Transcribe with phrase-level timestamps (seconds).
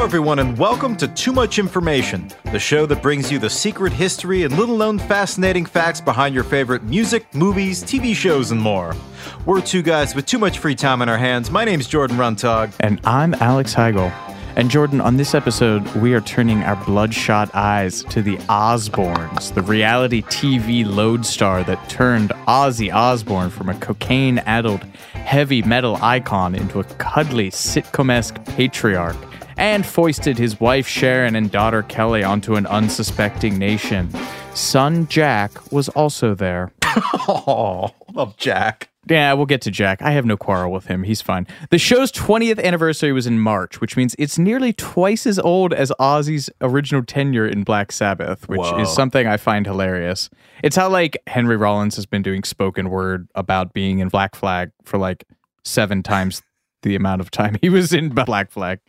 [0.00, 3.92] Hello, everyone, and welcome to Too Much Information, the show that brings you the secret
[3.92, 8.96] history and little known fascinating facts behind your favorite music, movies, TV shows, and more.
[9.44, 11.50] We're two guys with too much free time on our hands.
[11.50, 12.72] My name's Jordan Runtagh.
[12.80, 14.10] And I'm Alex Heigl.
[14.56, 19.60] And Jordan, on this episode, we are turning our bloodshot eyes to the Osbournes, the
[19.60, 26.80] reality TV lodestar that turned Ozzy Osbourne from a cocaine addled heavy metal icon into
[26.80, 29.16] a cuddly sitcom esque patriarch
[29.60, 34.10] and foisted his wife Sharon and daughter Kelly onto an unsuspecting nation.
[34.54, 36.72] Son Jack was also there.
[37.28, 38.88] Oh, love Jack.
[39.08, 40.02] Yeah, we'll get to Jack.
[40.02, 41.04] I have no quarrel with him.
[41.04, 41.46] He's fine.
[41.70, 45.92] The show's 20th anniversary was in March, which means it's nearly twice as old as
[46.00, 48.80] Ozzy's original tenure in Black Sabbath, which Whoa.
[48.80, 50.30] is something I find hilarious.
[50.64, 54.72] It's how like Henry Rollins has been doing spoken word about being in Black Flag
[54.84, 55.24] for like
[55.62, 56.42] seven times
[56.82, 58.80] the amount of time he was in Black Flag.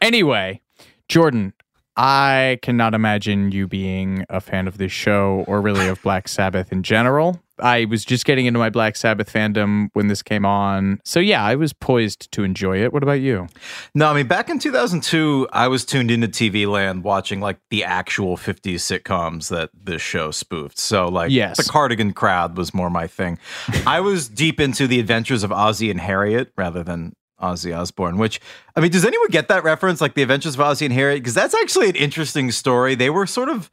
[0.00, 0.60] Anyway,
[1.08, 1.52] Jordan,
[1.96, 6.70] I cannot imagine you being a fan of this show or really of Black Sabbath
[6.72, 7.40] in general.
[7.60, 11.00] I was just getting into my Black Sabbath fandom when this came on.
[11.04, 12.92] So yeah, I was poised to enjoy it.
[12.92, 13.48] What about you?
[13.96, 17.82] No, I mean, back in 2002, I was tuned into TV land watching like the
[17.82, 20.78] actual 50s sitcoms that this show spoofed.
[20.78, 21.56] So, like, Yes.
[21.56, 23.40] the Cardigan crowd was more my thing.
[23.88, 28.40] I was deep into the adventures of Ozzie and Harriet rather than Ozzy Osbourne, which,
[28.74, 30.00] I mean, does anyone get that reference?
[30.00, 31.22] Like, the adventures of Ozzie and Harriet?
[31.22, 32.94] Because that's actually an interesting story.
[32.94, 33.70] They were sort of,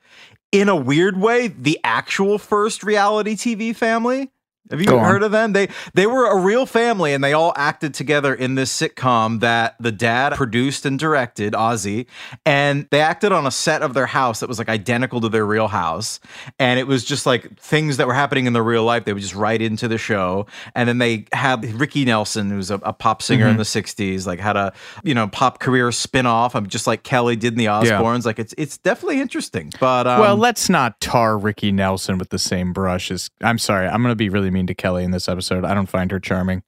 [0.51, 4.31] in a weird way, the actual first reality TV family.
[4.71, 5.05] Have you Go on.
[5.05, 5.53] heard of them?
[5.53, 9.75] They they were a real family and they all acted together in this sitcom that
[9.79, 12.07] the dad produced and directed, Ozzie,
[12.45, 15.45] and they acted on a set of their house that was like identical to their
[15.45, 16.19] real house.
[16.57, 19.21] And it was just like things that were happening in their real life, they would
[19.21, 20.47] just write into the show.
[20.73, 24.39] And then they had Ricky Nelson, who's a, a pop singer in the 60s, like
[24.39, 28.25] had a you know pop career spin-off, um, just like Kelly did in the Osbournes.
[28.25, 29.71] Like it's it's definitely interesting.
[29.79, 33.87] But um, well, let's not tar Ricky Nelson with the same brush as I'm sorry,
[33.87, 35.65] I'm gonna be really mean to Kelly in this episode.
[35.65, 36.63] I don't find her charming.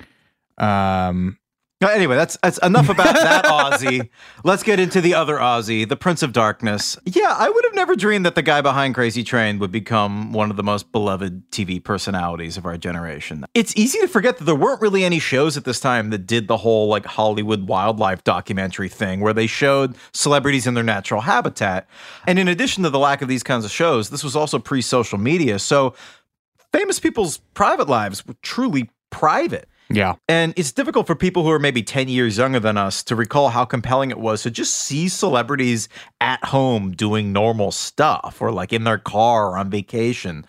[0.58, 1.38] Um
[1.80, 4.10] Anyway, that's that's enough about that Ozzy.
[4.44, 6.98] Let's get into the other Ozzy, the Prince of Darkness.
[7.06, 10.50] Yeah, I would have never dreamed that the guy behind Crazy Train would become one
[10.50, 13.46] of the most beloved TV personalities of our generation.
[13.54, 16.48] It's easy to forget that there weren't really any shows at this time that did
[16.48, 21.88] the whole like Hollywood wildlife documentary thing where they showed celebrities in their natural habitat.
[22.26, 25.20] And in addition to the lack of these kinds of shows, this was also pre-social
[25.20, 25.60] media.
[25.60, 25.94] So
[26.74, 29.68] famous people's private lives were truly private.
[29.90, 30.16] Yeah.
[30.28, 33.50] And it's difficult for people who are maybe 10 years younger than us to recall
[33.50, 35.88] how compelling it was to just see celebrities
[36.20, 40.46] at home doing normal stuff or like in their car or on vacation.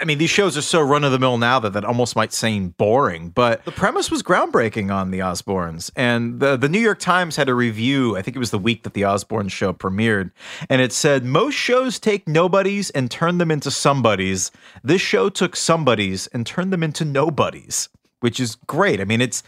[0.00, 2.32] I mean, these shows are so run of the mill now that that almost might
[2.32, 5.90] seem boring, but the premise was groundbreaking on the Osbournes.
[5.96, 8.84] And the, the New York Times had a review, I think it was the week
[8.84, 10.30] that the Osbourne show premiered,
[10.70, 14.50] and it said, Most shows take nobodies and turn them into somebodies.
[14.84, 17.88] This show took somebodies and turned them into nobodies
[18.20, 19.00] which is great.
[19.00, 19.42] I mean, it's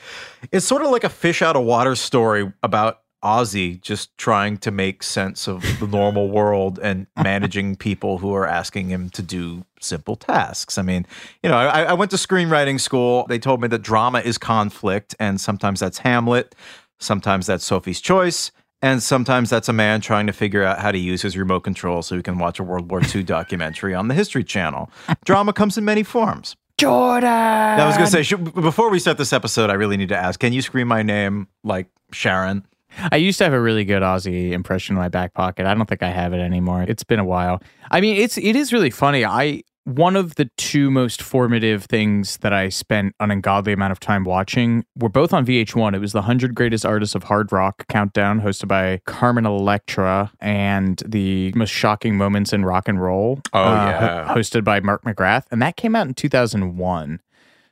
[0.52, 4.70] it's sort of like a fish out of water story about Ozzy just trying to
[4.70, 9.64] make sense of the normal world and managing people who are asking him to do
[9.80, 10.78] simple tasks.
[10.78, 11.06] I mean,
[11.42, 13.26] you know, I, I went to screenwriting school.
[13.28, 16.54] They told me that drama is conflict, and sometimes that's Hamlet,
[16.98, 18.52] sometimes that's Sophie's Choice.
[18.82, 22.00] And sometimes that's a man trying to figure out how to use his remote control
[22.00, 24.90] so he can watch a World War II documentary on the History Channel.
[25.26, 26.56] Drama comes in many forms.
[26.78, 27.28] Jordan.
[27.28, 30.16] I was going to say, should, before we start this episode, I really need to
[30.16, 32.66] ask can you scream my name like Sharon?
[33.12, 35.66] I used to have a really good Ozzy impression in my back pocket.
[35.66, 36.82] I don't think I have it anymore.
[36.82, 37.62] It's been a while.
[37.90, 39.24] I mean, it's it is really funny.
[39.24, 44.00] I one of the two most formative things that I spent an ungodly amount of
[44.00, 45.94] time watching were both on VH1.
[45.94, 51.02] It was the 100 Greatest Artists of Hard Rock countdown hosted by Carmen Electra and
[51.06, 53.40] the most shocking moments in rock and roll.
[53.52, 54.26] Oh, uh, yeah.
[54.26, 55.44] ho- hosted by Mark McGrath.
[55.50, 57.20] And that came out in 2001.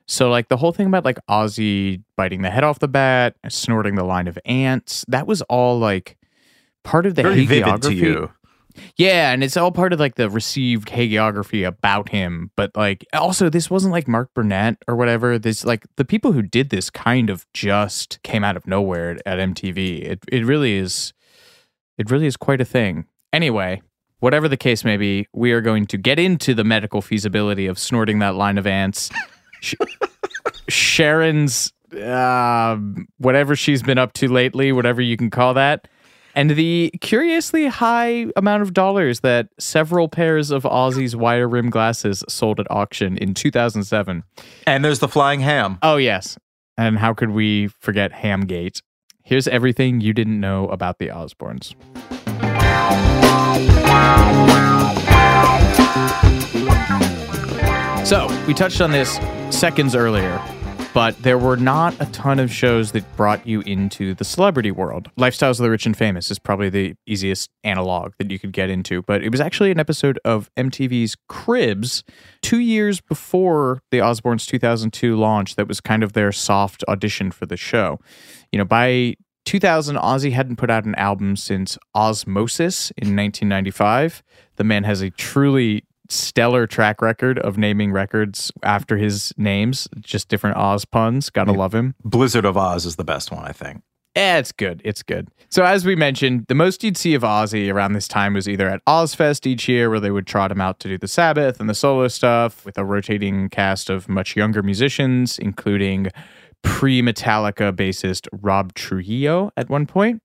[0.07, 3.95] So, like the whole thing about like Ozzy biting the head off the bat, snorting
[3.95, 6.17] the line of ants, that was all like
[6.83, 8.31] part of the Very vivid to hagiography.
[8.97, 12.51] Yeah, and it's all part of like the received hagiography about him.
[12.57, 15.39] But like also this wasn't like Mark Burnett or whatever.
[15.39, 19.39] This like the people who did this kind of just came out of nowhere at
[19.39, 20.03] MTV.
[20.03, 21.13] It it really is
[21.97, 23.07] it really is quite a thing.
[23.33, 23.83] Anyway,
[24.21, 27.79] whatever the case may be, we are going to get into the medical feasibility of
[27.79, 29.11] snorting that line of ants.
[29.61, 29.75] Sh-
[30.69, 32.77] Sharon's uh,
[33.19, 35.89] whatever she's been up to lately, whatever you can call that,
[36.35, 42.25] and the curiously high amount of dollars that several pairs of Ozzy's wire rim glasses
[42.29, 44.23] sold at auction in 2007.
[44.67, 45.79] And there's the flying ham.
[45.83, 46.39] Oh, yes.
[46.77, 48.83] And how could we forget Hamgate?
[49.25, 51.75] Here's everything you didn't know about the Osbournes.
[58.07, 59.19] So, we touched on this
[59.51, 60.41] seconds earlier,
[60.99, 65.09] but there were not a ton of shows that brought you into the celebrity world.
[65.17, 68.69] Lifestyles of the Rich and Famous is probably the easiest analog that you could get
[68.69, 72.03] into, but it was actually an episode of MTV's Cribs
[72.43, 77.47] two years before the Osbournes 2002 launch that was kind of their soft audition for
[77.47, 78.01] the show.
[78.51, 79.15] You know, by
[79.45, 84.25] 2000, Ozzy hadn't put out an album since Ozzmosis in 1995.
[84.57, 90.29] The man has a truly stellar track record of naming records after his names, just
[90.29, 91.31] different Oz puns.
[91.31, 91.95] Gotta love him.
[92.05, 93.83] Blizzard of Ozz is the best one, I think.
[94.17, 94.83] Eh, it's good.
[94.85, 95.29] It's good.
[95.49, 98.69] So, as we mentioned, the most you'd see of Ozzy around this time was either
[98.69, 101.71] at Ozzfest each year, where they would trot him out to do the Sabbath and
[101.71, 106.09] the solo stuff with a rotating cast of much younger musicians, including
[106.63, 110.21] pre Metallica bassist Rob Trujillo at one point,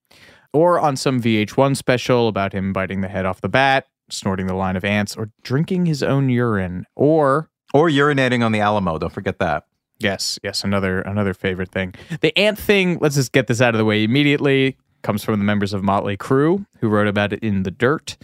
[0.54, 4.54] or on some VH1 special about him biting the head off the bat, snorting the
[4.56, 8.98] line of ants, or drinking his own urine, or Or urinating on the Alamo.
[9.00, 9.66] Don't forget that.
[10.00, 11.94] Yes, yes, another another favorite thing.
[12.22, 15.46] The ant thing, let's just get this out of the way immediately, comes from the
[15.46, 18.18] members of Motley Crue who wrote about it in The Dirt,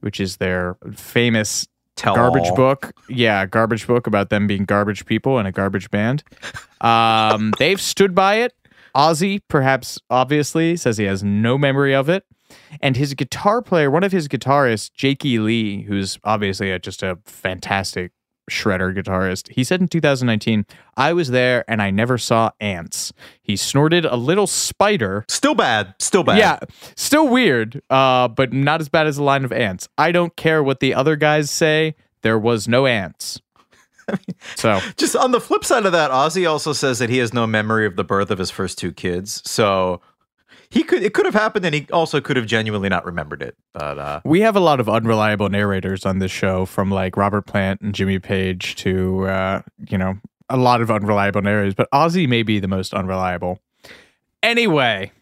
[0.00, 1.66] which is their famous
[1.96, 2.56] Tell garbage all.
[2.56, 2.92] book.
[3.08, 6.22] Yeah, garbage book about them being garbage people and a garbage band.
[6.80, 8.54] Um, they've stood by it.
[8.94, 12.24] Ozzy, perhaps obviously, says he has no memory of it.
[12.80, 17.18] And his guitar player, one of his guitarists, Jakey Lee, who's obviously a, just a
[17.24, 18.12] fantastic
[18.50, 20.66] shredder guitarist, he said in 2019,
[20.96, 23.12] I was there and I never saw ants.
[23.40, 25.24] He snorted a little spider.
[25.28, 25.94] Still bad.
[25.98, 26.38] Still bad.
[26.38, 26.58] Yeah,
[26.96, 29.88] still weird, uh, but not as bad as a line of ants.
[29.96, 31.94] I don't care what the other guys say.
[32.22, 33.40] There was no ants.
[34.56, 37.46] So Just on the flip side of that, Ozzy also says that he has no
[37.46, 39.42] memory of the birth of his first two kids.
[39.48, 40.00] So
[40.72, 43.54] he could it could have happened and he also could have genuinely not remembered it.
[43.74, 47.42] But uh we have a lot of unreliable narrators on this show, from like Robert
[47.42, 50.14] Plant and Jimmy Page to uh, you know
[50.48, 51.74] a lot of unreliable narrators.
[51.74, 53.58] But Ozzy may be the most unreliable.
[54.42, 55.12] Anyway,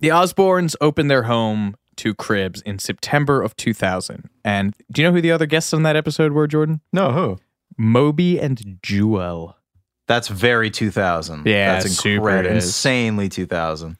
[0.00, 4.28] the Osbournes opened their home to Cribs in September of 2000.
[4.44, 6.80] And do you know who the other guests on that episode were, Jordan?
[6.92, 7.38] no, who?
[7.80, 9.56] Moby and Jewel.
[10.08, 11.46] That's very 2000.
[11.46, 12.64] Yeah, That's super incre- it is.
[12.66, 13.96] insanely 2000.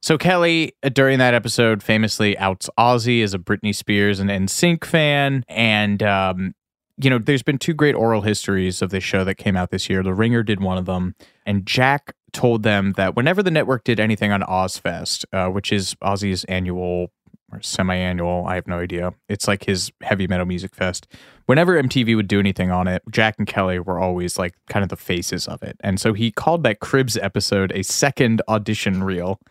[0.00, 4.84] So Kelly, uh, during that episode, famously outs Ozzy as a Britney Spears and NSYNC
[4.84, 6.54] fan, and um,
[7.00, 9.88] you know, there's been two great oral histories of this show that came out this
[9.88, 10.02] year.
[10.02, 11.14] The Ringer did one of them,
[11.46, 15.94] and Jack told them that whenever the network did anything on Ozzfest, uh, which is
[15.96, 17.10] Ozzy's annual
[17.52, 19.14] or semi-annual, I have no idea.
[19.28, 21.06] It's like his heavy metal music fest.
[21.46, 24.90] Whenever MTV would do anything on it, Jack and Kelly were always like kind of
[24.90, 29.40] the faces of it, and so he called that Cribs episode a second audition reel.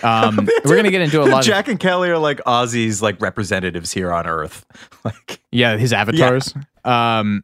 [0.00, 1.40] Um, we're gonna get into a lot.
[1.40, 4.64] of, Jack and Kelly are like Ozzy's like representatives here on Earth.
[5.04, 6.54] Like Yeah, his avatars.
[6.84, 7.42] Um,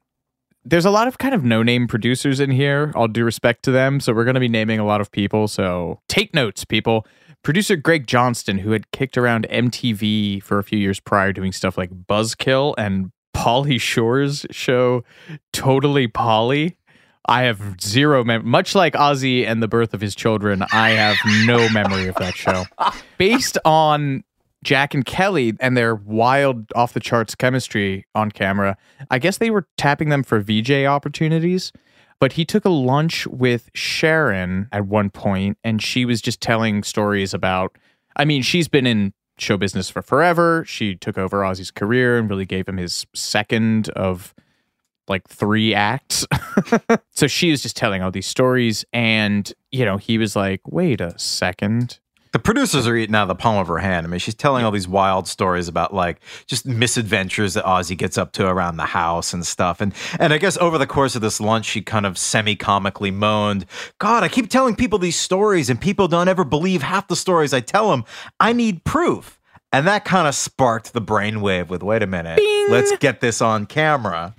[0.65, 2.93] there's a lot of kind of no-name producers in here.
[2.95, 5.49] All due respect to them, so we're going to be naming a lot of people.
[5.49, 7.07] So take notes, people.
[7.45, 11.77] Producer Greg Johnston, who had kicked around MTV for a few years prior, doing stuff
[11.77, 15.05] like Buzzkill and Pauly Shore's show,
[15.53, 16.77] Totally Pauly.
[17.27, 20.65] I have zero mem- much like Ozzy and the birth of his children.
[20.73, 22.65] I have no memory of that show.
[23.19, 24.25] Based on
[24.63, 28.77] Jack and Kelly and their wild off the charts chemistry on camera,
[29.11, 31.73] I guess they were tapping them for VJ opportunities.
[32.25, 36.83] But he took a lunch with Sharon at one point, and she was just telling
[36.83, 37.77] stories about.
[38.17, 40.65] I mean, she's been in show business for forever.
[40.67, 44.33] She took over Ozzy's career and really gave him his second of
[45.07, 46.27] like three acts.
[47.11, 51.03] so she was just telling all these stories, and you know, he was like, "Wait
[51.03, 52.01] a second,
[52.35, 54.05] The producers are eating out of the palm of her hand.
[54.05, 58.19] I mean, she's telling all these wild stories about like just misadventures that Ozzy gets
[58.19, 59.81] up to around the house and stuff.
[59.81, 63.67] And and I guess over the course of this lunch, she kind of semi-comically moaned,
[64.01, 67.55] "God, I keep telling people these stories, and people don't ever believe half the stories
[67.55, 68.03] I tell them.
[68.41, 69.39] I need proof."
[69.73, 73.65] And that kind of sparked the brainwave with, "Wait a minute, let's get this on
[73.67, 74.35] camera."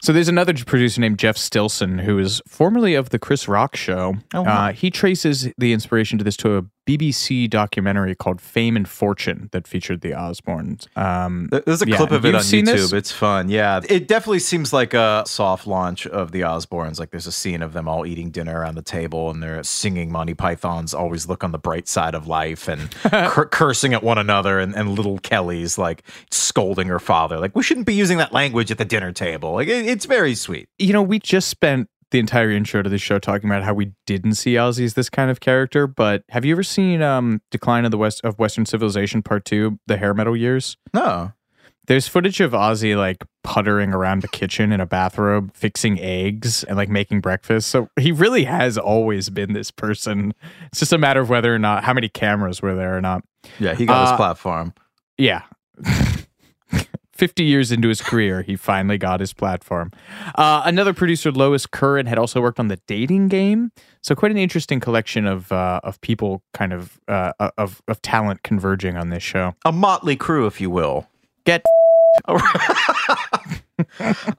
[0.00, 4.14] So there's another producer named Jeff Stilson who is formerly of the Chris Rock Show.
[4.32, 4.68] Oh, wow.
[4.68, 9.48] uh, he traces the inspiration to this to a BBC documentary called Fame and Fortune
[9.52, 10.86] that featured the Osbournes.
[10.96, 12.64] Um, There's a Yeah, clip of it you've on YouTube.
[12.64, 12.92] this?
[12.92, 13.50] It's fun.
[13.50, 13.80] Yeah.
[13.88, 16.98] It definitely seems like a soft launch of the Osbournes.
[16.98, 20.10] Like there's a scene of them all eating dinner around the table and they're singing
[20.10, 24.16] Monty Python's Always Look on the Bright Side of Life and cur- cursing at one
[24.18, 24.58] another.
[24.58, 27.38] And, and little Kelly's like scolding her father.
[27.38, 29.52] Like, we shouldn't be using that language at the dinner table.
[29.52, 30.68] Like, it, it's very sweet.
[30.78, 33.92] you know, we just spent the entire intro to this show talking about how we
[34.06, 37.84] didn't see Ozzy as this kind of character, but have you ever seen um, Decline
[37.84, 40.76] of the West of Western Civilization Part Two, the hair metal years?
[40.94, 41.32] No.
[41.86, 46.76] There's footage of Ozzy like puttering around the kitchen in a bathrobe, fixing eggs and
[46.76, 47.68] like making breakfast.
[47.70, 50.34] So he really has always been this person.
[50.66, 53.22] It's just a matter of whether or not how many cameras were there or not.
[53.58, 54.74] Yeah, he got Uh, his platform.
[55.16, 55.42] Yeah.
[57.18, 59.90] 50 years into his career, he finally got his platform.
[60.36, 63.72] Uh, another producer, Lois Curran, had also worked on the dating game.
[64.02, 68.44] So quite an interesting collection of uh, of people, kind of uh, of of talent
[68.44, 69.54] converging on this show.
[69.64, 71.08] A motley crew, if you will.
[71.44, 71.64] Get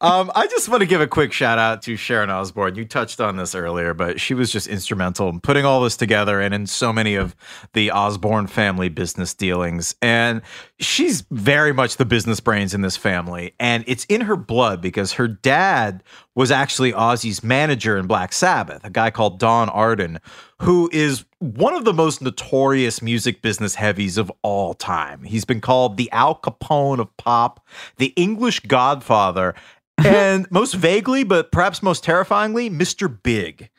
[0.02, 2.76] um, I just want to give a quick shout out to Sharon Osbourne.
[2.76, 6.40] You touched on this earlier, but she was just instrumental in putting all this together
[6.40, 7.36] and in so many of
[7.74, 9.96] the Osbourne family business dealings.
[10.02, 10.42] And
[10.80, 13.54] she's very much the business brains in this family.
[13.60, 16.04] And it's in her blood because her dad
[16.40, 20.22] was actually Ozzy's manager in Black Sabbath, a guy called Don Arden,
[20.62, 25.26] who is one of the most notorious music business heavies of all time.
[25.26, 27.68] He's been called the Al Capone of pop,
[27.98, 29.54] the English Godfather,
[29.98, 33.14] and most vaguely, but perhaps most terrifyingly, Mr.
[33.22, 33.70] Big.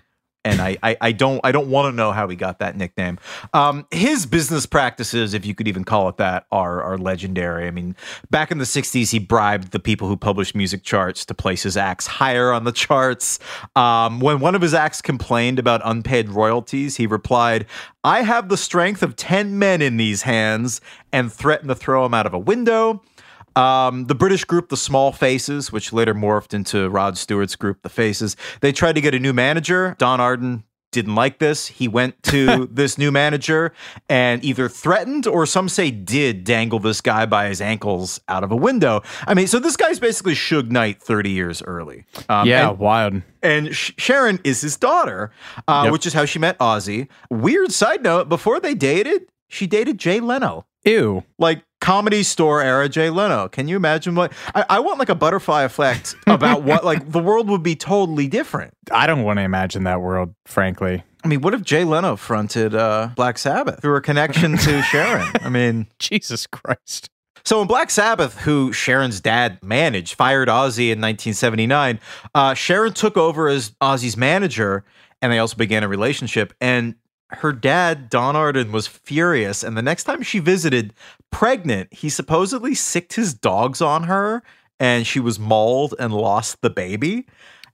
[0.43, 3.19] And I, I, I don't, I don't want to know how he got that nickname.
[3.53, 7.67] Um, his business practices, if you could even call it that, are are legendary.
[7.67, 7.95] I mean,
[8.31, 11.77] back in the '60s, he bribed the people who published music charts to place his
[11.77, 13.39] acts higher on the charts.
[13.77, 17.67] Um, when one of his acts complained about unpaid royalties, he replied,
[18.03, 20.81] "I have the strength of ten men in these hands,"
[21.13, 23.03] and threatened to throw him out of a window.
[23.57, 27.89] Um, the British group, the Small Faces, which later morphed into Rod Stewart's group, the
[27.89, 29.97] Faces, they tried to get a new manager.
[29.99, 31.69] Don Arden didn't like this.
[31.69, 33.73] He went to this new manager
[34.09, 38.51] and either threatened or some say did dangle this guy by his ankles out of
[38.51, 39.03] a window.
[39.27, 42.07] I mean, so this guy's basically Suge Knight 30 years early.
[42.29, 43.23] Um, yeah, and- wild.
[43.43, 45.31] and Sh- Sharon is his daughter,
[45.69, 45.93] uh, Yep.
[45.93, 47.07] which is how she met Ozzy.
[47.31, 51.23] Weird side note: before they dated, she dated Jay Leno, Ew.
[51.39, 53.49] like comedy store era Jay Leno.
[53.49, 54.33] Can you imagine what?
[54.55, 58.29] I, I want like a butterfly effect about what like the world would be totally
[58.29, 58.75] different.
[58.93, 61.03] I don't want to imagine that world, frankly.
[61.23, 65.31] I mean, what if Jay Leno fronted uh, Black Sabbath through a connection to Sharon?
[65.43, 65.87] I mean.
[65.99, 67.11] Jesus Christ.
[67.45, 72.01] So when Black Sabbath, who Sharon's dad managed, fired Ozzy in 1979,
[72.35, 74.85] uh, Sharon took over as Ozzy's manager,
[75.23, 76.53] and they also began a relationship.
[76.61, 76.95] And
[77.33, 79.63] her dad, Don Arden, was furious.
[79.63, 80.93] And the next time she visited,
[81.31, 84.43] pregnant, he supposedly sicked his dogs on her,
[84.79, 87.27] and she was mauled and lost the baby.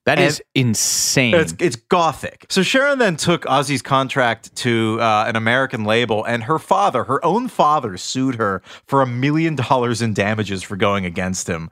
[0.05, 1.35] That And- is insane.
[1.35, 2.45] It's, it's gothic.
[2.49, 7.23] So Sharon then took Ozzy's contract to uh, an American label, and her father, her
[7.25, 11.69] own father, sued her for a million dollars in damages for going against him.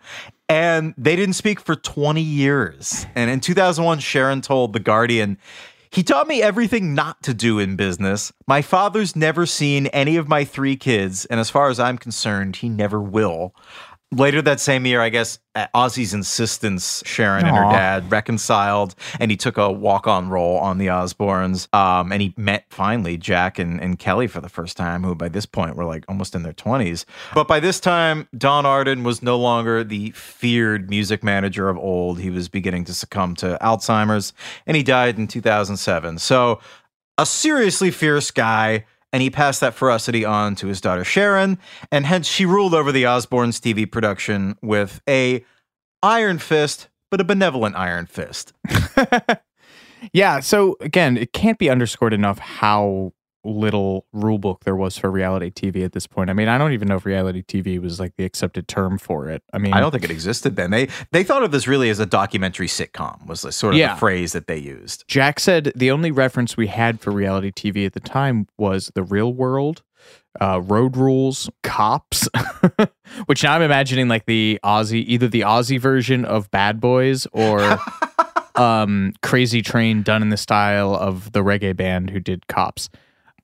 [0.49, 3.05] And they didn't speak for 20 years.
[3.15, 5.37] And in 2001, Sharon told The Guardian,
[5.95, 8.33] he taught me everything not to do in business.
[8.45, 12.57] My father's never seen any of my three kids, and as far as I'm concerned,
[12.57, 13.55] he never will.
[14.15, 19.29] Later that same year, I guess, at Ozzy's insistence, Sharon and her dad reconciled, and
[19.29, 21.73] he took a walk-on role on the Osbournes.
[21.75, 25.27] Um, and he met finally Jack and, and Kelly for the first time, who by
[25.27, 27.05] this point were like almost in their twenties.
[27.33, 32.19] But by this time, Don Arden was no longer the feared music manager of old.
[32.19, 34.31] He was beginning to succumb to Alzheimer's,
[34.65, 36.19] and he died in 2007.
[36.19, 36.61] So,
[37.17, 41.57] a seriously fierce guy and he passed that ferocity on to his daughter Sharon,
[41.89, 45.45] and hence she ruled over the Osbournes TV production with a
[46.03, 48.51] iron fist, but a benevolent iron fist.
[50.13, 53.13] Yeah, so again, it can't be underscored enough how
[53.45, 56.29] little rule book there was for reality TV at this point.
[56.29, 59.29] I mean, I don't even know if reality TV was like the accepted term for
[59.29, 59.43] it.
[59.53, 60.71] I mean, I don't think it existed then.
[60.71, 63.93] They they thought of this really as a documentary sitcom was the sort of Yeah.
[63.93, 65.05] the phrase that they used.
[65.07, 69.03] Jack said the only reference we had for reality TV at the time was the
[69.03, 69.83] real world,
[70.41, 72.27] uh, road rules, cops,
[73.27, 77.77] which now I'm imagining like the Ozzy, either the Ozzy version of Bad Boys or
[78.55, 82.89] um, Crazy Train done in the style of the reggae band who did Cops.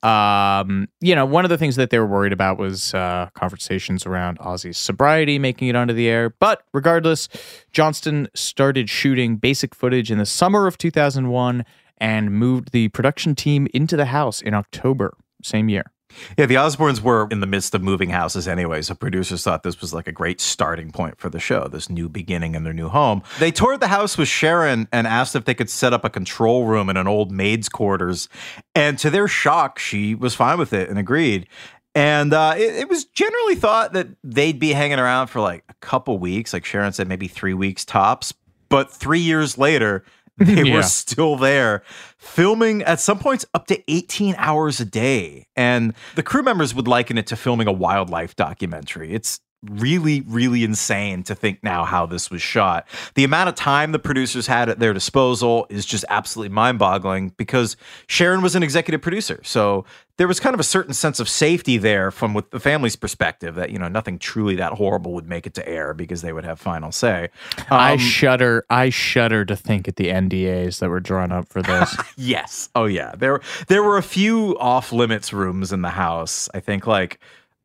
[0.02, 4.04] Um, you know, one of the things that they were worried about was uh, conversations
[4.04, 6.30] around Ozzy's sobriety making it onto the air.
[6.30, 7.28] But regardless,
[7.72, 11.64] Johnston started shooting basic footage in the summer of 2001
[11.98, 15.91] and moved the production team into the house in October same year.
[16.36, 19.80] Yeah, the Osbournes were in the midst of moving houses anyway, so producers thought this
[19.80, 22.88] was like a great starting point for the show, this new beginning in their new
[22.88, 23.22] home.
[23.38, 26.66] They toured the house with Sharon and asked if they could set up a control
[26.66, 28.28] room in an old maid's quarters.
[28.74, 31.46] And to their shock, she was fine with it and agreed.
[31.94, 35.74] And uh, it, it was generally thought that they'd be hanging around for like a
[35.74, 38.32] couple weeks, like Sharon said, maybe three weeks tops.
[38.68, 40.04] But three years later,
[40.38, 40.74] they Yeah.
[40.74, 41.82] were still there
[42.18, 45.46] filming at some points up to 18 hours a day.
[45.56, 49.12] And the crew members would liken it to filming a wildlife documentary.
[49.12, 52.86] It's really, really insane to think now how this was shot.
[53.14, 57.30] The amount of time the producers had at their disposal is just absolutely mind boggling
[57.36, 57.76] because
[58.08, 59.40] Sharon was an executive producer.
[59.44, 59.84] So
[60.16, 63.54] there was kind of a certain sense of safety there from with the family's perspective
[63.54, 66.44] that, you know, nothing truly that horrible would make it to air because they would
[66.44, 67.30] have final say.
[67.70, 68.64] I Um, shudder.
[68.68, 71.96] I shudder to think at the NDAs that were drawn up for this.
[72.16, 72.68] Yes.
[72.74, 73.14] Oh yeah.
[73.16, 76.48] There there were a few off limits rooms in the house.
[76.52, 77.18] I think like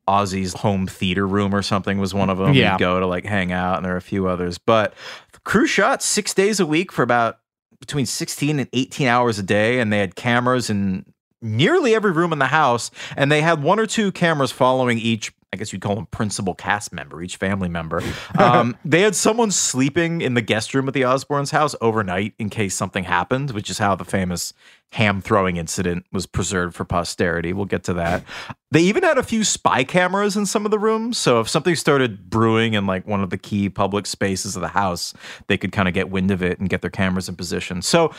[0.08, 2.54] Ozzy's home theater room or something was one of them.
[2.54, 2.74] Yeah.
[2.74, 4.58] You'd go to like hang out, and there are a few others.
[4.58, 4.94] But
[5.34, 7.40] the crew shot six days a week for about
[7.80, 11.06] between 16 and 18 hours a day, and they had cameras in
[11.42, 15.32] nearly every room in the house, and they had one or two cameras following each.
[15.54, 18.04] I guess you'd call them principal cast member, each family member.
[18.38, 22.50] Um, they had someone sleeping in the guest room at the Osbournes' house overnight in
[22.50, 24.54] case something happened, which is how the famous
[24.92, 27.54] ham throwing incident was preserved for posterity.
[27.54, 28.24] We'll get to that.
[28.72, 31.18] They even had a few spy cameras in some of the rooms.
[31.18, 34.70] So if something started brewing in like one of the key public spaces of the
[34.70, 35.14] house,
[35.48, 37.82] they could kind of get wind of it and get their cameras in position.
[37.82, 38.14] So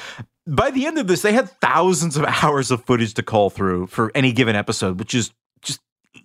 [0.47, 3.87] by the end of this, they had thousands of hours of footage to call through
[3.89, 5.33] for any given episode, which is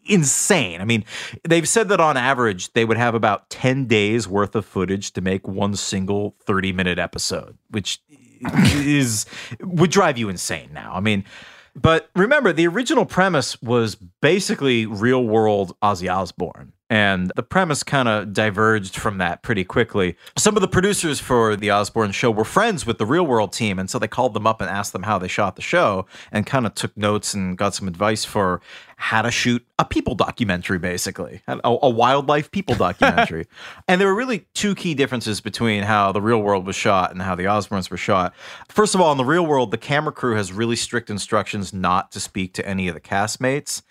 [0.05, 0.81] insane.
[0.81, 1.05] I mean,
[1.43, 5.21] they've said that on average, they would have about 10 days worth of footage to
[5.21, 8.01] make one single 30 minute episode, which
[8.75, 9.25] is
[9.61, 10.93] would drive you insane now.
[10.93, 11.23] I mean,
[11.75, 16.73] but remember, the original premise was basically real world Ozzy Osbourne.
[16.89, 20.15] And the premise kind of diverged from that pretty quickly.
[20.37, 23.79] Some of the producers for the Osbourne show were friends with the real world team.
[23.79, 26.45] And so they called them up and asked them how they shot the show and
[26.45, 28.61] kind of took notes and got some advice for
[28.97, 33.47] how to shoot a people documentary, basically, a, a wildlife people documentary.
[33.87, 37.21] and there were really two key differences between how the real world was shot and
[37.21, 38.33] how the Osbournes were shot.
[38.69, 42.11] First of all, in the real world, the camera crew has really strict instructions not
[42.11, 43.81] to speak to any of the castmates.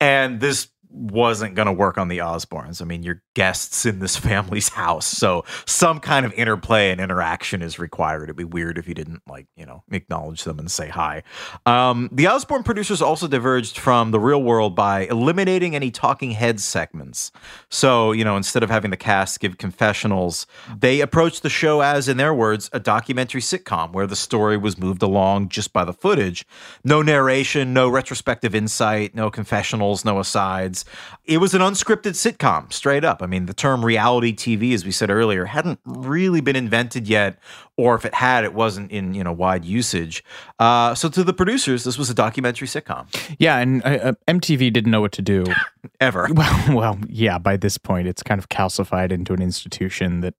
[0.00, 2.80] And this wasn't going to work on the Osbournes.
[2.82, 7.62] I mean, you're guests in this family's house, so some kind of interplay and interaction
[7.62, 8.24] is required.
[8.24, 11.22] It'd be weird if you didn't like, you know, acknowledge them and say hi.
[11.66, 16.60] Um, the Osbourne producers also diverged from the real world by eliminating any talking head
[16.60, 17.30] segments.
[17.70, 20.46] So, you know, instead of having the cast give confessionals,
[20.78, 24.78] they approached the show as, in their words, a documentary sitcom where the story was
[24.78, 26.46] moved along just by the footage.
[26.84, 30.77] No narration, no retrospective insight, no confessionals, no asides.
[31.24, 33.22] It was an unscripted sitcom, straight up.
[33.22, 37.38] I mean, the term reality TV, as we said earlier, hadn't really been invented yet,
[37.76, 40.24] or if it had, it wasn't in you know wide usage.
[40.58, 43.06] Uh, so to the producers, this was a documentary sitcom.
[43.38, 45.44] yeah, and uh, uh, MTV didn't know what to do.
[46.00, 46.28] Ever.
[46.32, 47.38] Well, well, yeah.
[47.38, 50.34] By this point, it's kind of calcified into an institution that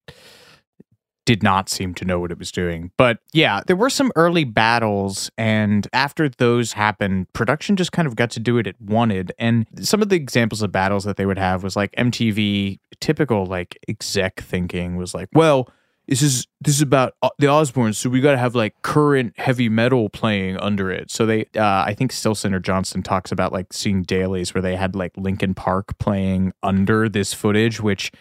[1.29, 2.89] did not seem to know what it was doing.
[2.97, 8.15] But yeah, there were some early battles, and after those happened, production just kind of
[8.15, 9.31] got to do what it wanted.
[9.37, 13.45] And some of the examples of battles that they would have was like MTV, typical
[13.45, 15.69] like exec thinking was like, well,
[16.07, 19.37] this is this is about uh, the Osbournes, so we got to have like current
[19.37, 21.11] heavy metal playing under it.
[21.11, 24.75] So they, uh, I think Stilson or Johnston talks about like seeing dailies where they
[24.75, 28.11] had like Linkin Park playing under this footage, which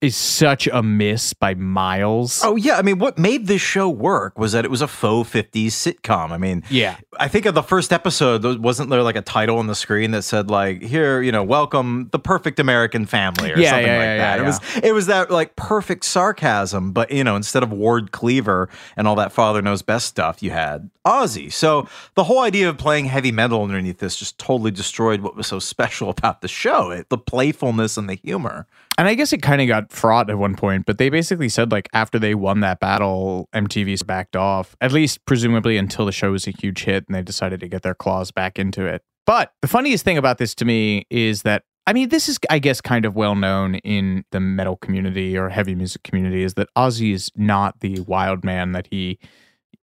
[0.00, 2.40] is such a miss by miles.
[2.44, 5.28] Oh yeah, I mean, what made this show work was that it was a faux
[5.28, 6.30] '50s sitcom.
[6.30, 6.96] I mean, Yeah.
[7.18, 10.22] I think of the first episode, wasn't there like a title on the screen that
[10.22, 14.06] said like, "Here, you know, welcome the perfect American family" or Yeah, something yeah, like
[14.06, 14.38] yeah, that.
[14.38, 18.68] it was it was that like perfect sarcasm, but you know, instead of Ward Cleaver
[18.96, 21.52] and all that father knows best stuff, you had Ozzy.
[21.52, 25.48] So the whole idea of playing heavy metal underneath this just totally destroyed what was
[25.48, 26.90] so special about the show.
[26.92, 28.66] It, the playfulness and the humor.
[28.98, 31.70] And I guess it kind of got fraught at one point, but they basically said
[31.70, 36.32] like after they won that battle, MTV backed off, at least presumably until the show
[36.32, 39.02] was a huge hit and they decided to get their claws back into it.
[39.24, 42.58] But the funniest thing about this to me is that I mean, this is, I
[42.58, 46.68] guess, kind of well known in the metal community or heavy music community is that
[46.76, 49.18] Ozzy is not the wild man that he,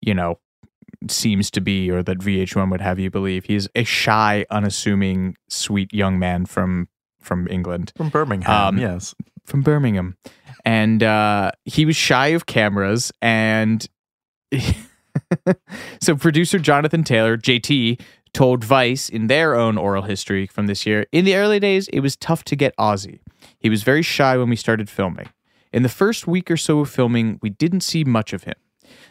[0.01, 0.39] you know,
[1.10, 3.45] seems to be or that VH1 would have you believe.
[3.45, 6.89] He's a shy, unassuming, sweet young man from
[7.26, 9.14] from England From Birmingham, Um, yes.
[9.46, 10.16] from Birmingham,
[10.64, 13.12] and uh, he was shy of cameras.
[13.22, 13.86] And
[16.02, 18.00] so, producer Jonathan Taylor, JT,
[18.34, 22.02] told Vice in their own oral history from this year in the early days, it
[22.02, 23.20] was tough to get Ozzy.
[23.60, 25.30] He was very shy when we started filming.
[25.72, 28.56] In the first week or so of filming, we didn't see much of him.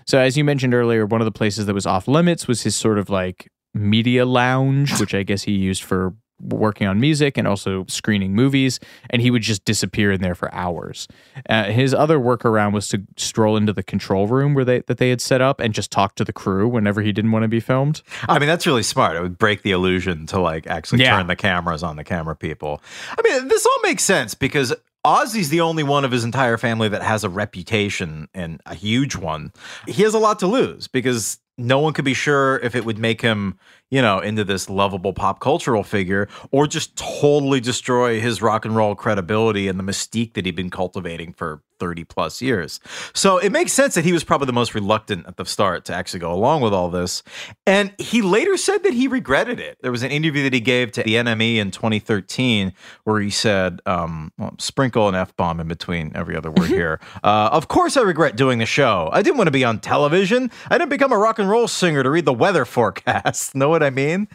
[0.06, 2.76] So, as you mentioned earlier, one of the places that was off limits was his
[2.76, 7.46] sort of like media lounge, which I guess he used for working on music and
[7.48, 8.80] also screening movies.
[9.10, 11.08] And he would just disappear in there for hours.
[11.48, 15.10] Uh, his other workaround was to stroll into the control room where they that they
[15.10, 17.60] had set up and just talk to the crew whenever he didn't want to be
[17.60, 18.02] filmed.
[18.28, 19.16] I mean, that's really smart.
[19.16, 21.16] It would break the illusion to like actually Yeah.
[21.16, 22.82] turn the cameras on the camera people.
[23.16, 26.88] I mean, this all makes sense because Ozzy's the only one of his entire family
[26.88, 29.52] that has a reputation and a huge one.
[29.86, 32.98] He has a lot to lose because no one could be sure if it would
[32.98, 33.58] make him,
[33.90, 38.74] you know, into this lovable pop cultural figure or just totally destroy his rock and
[38.74, 42.80] roll credibility and the mystique that he'd been cultivating for 30 plus years.
[43.12, 45.94] So it makes sense that he was probably the most reluctant at the start to
[45.94, 47.22] actually go along with all this.
[47.66, 49.78] And he later said that he regretted it.
[49.82, 52.72] There was an interview that he gave to the NME in 2013
[53.04, 57.00] where he said, um, well, sprinkle an F bomb in between every other word here.
[57.22, 59.10] Uh, of course, I regret doing the show.
[59.12, 60.50] I didn't want to be on television.
[60.70, 63.54] I didn't become a rock and roll singer to read the weather forecast.
[63.54, 64.28] know what I mean?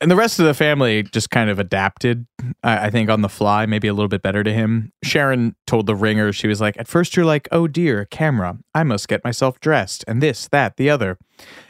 [0.00, 2.26] And the rest of the family just kind of adapted,
[2.62, 4.92] I, I think, on the fly, maybe a little bit better to him.
[5.02, 8.58] Sharon told the ringer, she was like, At first, you're like, oh dear, camera.
[8.74, 11.18] I must get myself dressed, and this, that, the other.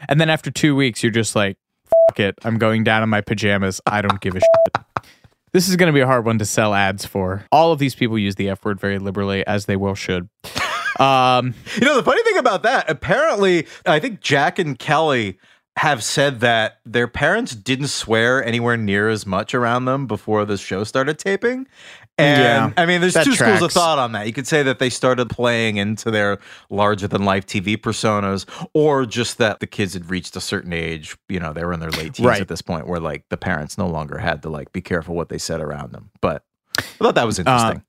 [0.07, 1.57] And then after two weeks, you're just like,
[2.09, 2.35] Fuck it.
[2.43, 3.81] I'm going down in my pajamas.
[3.85, 5.05] I don't give a shit.
[5.51, 7.45] This is going to be a hard one to sell ads for.
[7.51, 10.29] All of these people use the F word very liberally, as they well should.
[10.99, 15.37] Um, You know, the funny thing about that, apparently, I think Jack and Kelly
[15.77, 20.57] have said that their parents didn't swear anywhere near as much around them before the
[20.57, 21.67] show started taping.
[22.17, 22.41] And
[22.75, 24.27] Yeah, I mean, there's two schools of thought on that.
[24.27, 29.05] You could say that they started playing into their larger than life TV personas, or
[29.05, 31.15] just that the kids had reached a certain age.
[31.29, 32.41] You know, they were in their late teens Right.
[32.41, 35.29] at this point where like the parents no longer had to like be careful what
[35.29, 36.09] they said around them.
[36.19, 36.43] But
[36.77, 37.83] I thought that Uh, was interesting.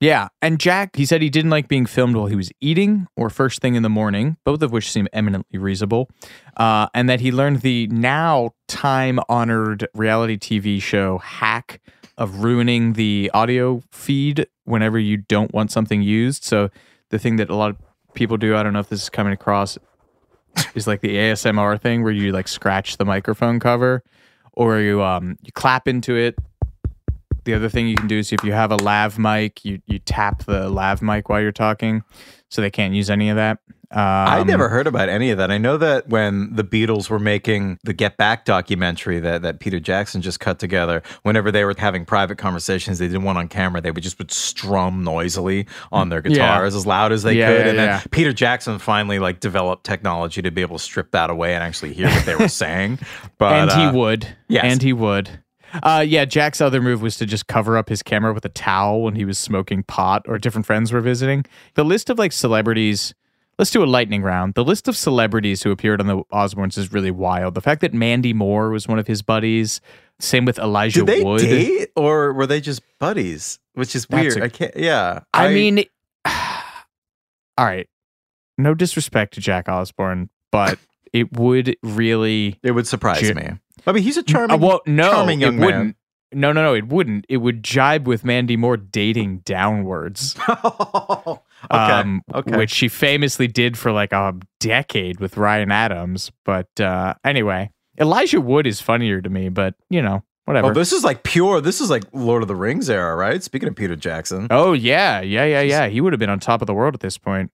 [0.00, 3.30] Yeah, and Jack, he said he didn't like being filmed while he was eating or
[3.30, 6.08] first thing in the morning, both of which seem eminently reasonable.
[6.56, 11.80] Uh, and that he learned the now time honored reality TV show hack
[12.16, 16.44] of ruining the audio feed whenever you don't want something used.
[16.44, 16.70] So
[17.10, 17.76] the thing that a lot of
[18.14, 19.78] people do, I don't know if this is coming across,
[20.74, 24.02] is like the ASMR thing where you like scratch the microphone cover
[24.52, 26.36] or you um you clap into it
[27.48, 29.98] the other thing you can do is if you have a lav mic, you you
[30.00, 32.02] tap the lav mic while you're talking,
[32.50, 33.58] so they can't use any of that.
[33.90, 35.50] Um, I never heard about any of that.
[35.50, 39.80] I know that when the Beatles were making the Get Back documentary that, that Peter
[39.80, 43.80] Jackson just cut together, whenever they were having private conversations they didn't want on camera,
[43.80, 46.28] they would just would strum noisily on their Yeah.
[46.34, 47.60] guitars as loud as they Yeah, could.
[47.64, 47.86] yeah, and yeah.
[48.00, 51.64] then Peter Jackson finally like developed technology to be able to strip that away and
[51.64, 52.98] actually hear what they were saying.
[53.38, 54.28] But and uh, he would.
[54.48, 54.64] yes.
[54.64, 55.30] And he would.
[55.82, 59.02] Uh, yeah, Jack's other move was to just cover up his camera with a towel
[59.02, 61.44] when he was smoking pot or different friends were visiting.
[61.74, 63.14] The list of like celebrities,
[63.58, 64.54] let's do a lightning round.
[64.54, 67.54] The list of celebrities who appeared on the Osbournes is really wild.
[67.54, 69.80] The fact that Mandy Moore was one of his buddies,
[70.20, 71.40] same with Elijah did they Wood.
[71.40, 73.58] date or were they just buddies?
[73.74, 74.42] Which is That's weird.
[74.42, 74.76] I can't.
[74.76, 75.84] Yeah, I, mean,
[76.24, 77.88] all right.
[78.56, 80.78] no disrespect to Jack Osbourne, but
[81.12, 82.58] it would really.
[82.62, 83.50] It would surprise J- me.
[83.86, 85.84] I mean, he's a charming, Uh, well, no, charming young it wouldn't.
[85.84, 85.94] man.
[86.30, 87.24] No, no, no, it wouldn't.
[87.30, 90.36] It would jibe with Mandy Moore dating downwards.
[90.48, 91.40] okay.
[91.70, 92.56] um, okay.
[92.56, 96.30] which she famously did for like a decade with Ryan Adams.
[96.44, 100.68] But uh, anyway, Elijah Wood is funnier to me, but you know, whatever.
[100.68, 101.60] Oh, this is like pure.
[101.62, 103.42] This is like Lord of the Rings era, right?
[103.42, 104.48] Speaking of Peter Jackson.
[104.50, 105.88] Oh yeah, yeah, yeah, yeah.
[105.88, 107.50] He would have been on top of the world at this point.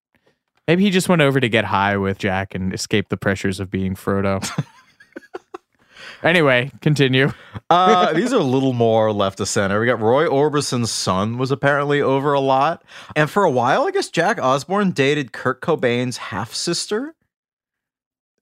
[0.66, 3.70] Maybe he just went over to get high with Jack and escape the pressures of
[3.70, 4.42] being Frodo.
[6.22, 7.32] anyway, continue.
[7.68, 9.78] Uh, these are a little more left of center.
[9.78, 12.82] We got Roy Orbison's son was apparently over a lot,
[13.14, 17.14] and for a while, I guess Jack Osbourne dated Kurt Cobain's half sister.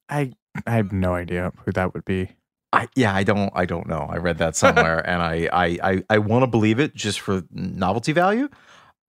[0.09, 0.33] I
[0.67, 2.31] I have no idea who that would be.
[2.75, 4.07] I, yeah, I don't, I don't know.
[4.09, 7.43] I read that somewhere, and I, I, I, I want to believe it just for
[7.51, 8.49] novelty value.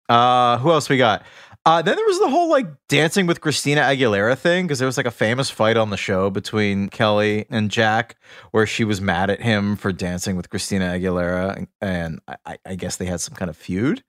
[0.10, 1.24] Uh, who else we got?
[1.66, 4.98] Uh, then there was the whole like dancing with Christina Aguilera thing because there was
[4.98, 8.18] like a famous fight on the show between Kelly and Jack
[8.52, 12.76] where she was mad at him for dancing with Christina Aguilera, and I- I, I
[12.76, 14.04] guess they had some kind of feud.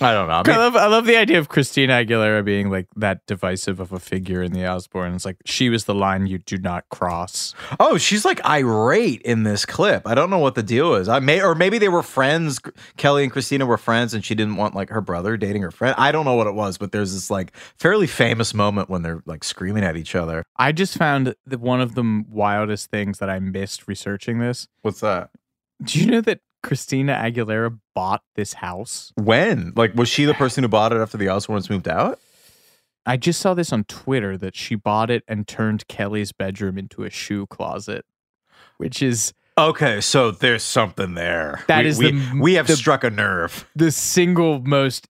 [0.00, 0.42] I don't know.
[0.52, 3.92] I I, love I love the idea of Christina Aguilera being like that divisive of
[3.92, 5.14] a figure in the Osbourne.
[5.14, 7.54] It's like she was the line you do not cross.
[7.80, 10.06] Oh, she's like irate in this clip.
[10.06, 11.08] I don't know what the deal is.
[11.08, 12.60] I may or maybe they were friends.
[12.96, 15.94] Kelly and Christina were friends, and she didn't want like her brother dating her friend.
[15.98, 19.22] I don't know what it was, but there's this like fairly famous moment when they're
[19.26, 20.44] like screaming at each other.
[20.56, 24.68] I just found that one of the wildest things that I missed researching this.
[24.82, 25.30] What's that?
[25.84, 29.12] Do you know that Christina Aguilera bought this house?
[29.16, 29.72] When?
[29.74, 32.20] Like, was she the person who bought it after the Osbournes moved out?
[33.06, 37.04] I just saw this on Twitter that she bought it and turned Kelly's bedroom into
[37.04, 38.04] a shoe closet,
[38.76, 41.64] which is Okay, so there's something there.
[41.66, 43.66] That we, is we, the- we have the- struck a nerve.
[43.74, 45.08] the single most.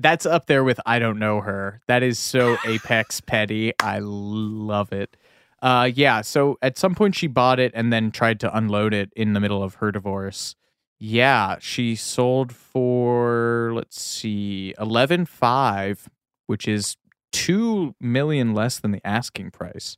[0.00, 1.82] That's up there with I don't know her.
[1.88, 3.74] That is so apex petty.
[3.80, 5.14] I love it.
[5.62, 6.22] Uh, yeah.
[6.22, 9.40] So at some point she bought it and then tried to unload it in the
[9.40, 10.56] middle of her divorce.
[11.02, 16.08] Yeah, she sold for let's see, eleven five,
[16.46, 16.96] which is
[17.32, 19.96] two million less than the asking price.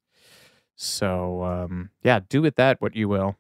[0.77, 3.37] So um, yeah, do with that what you will.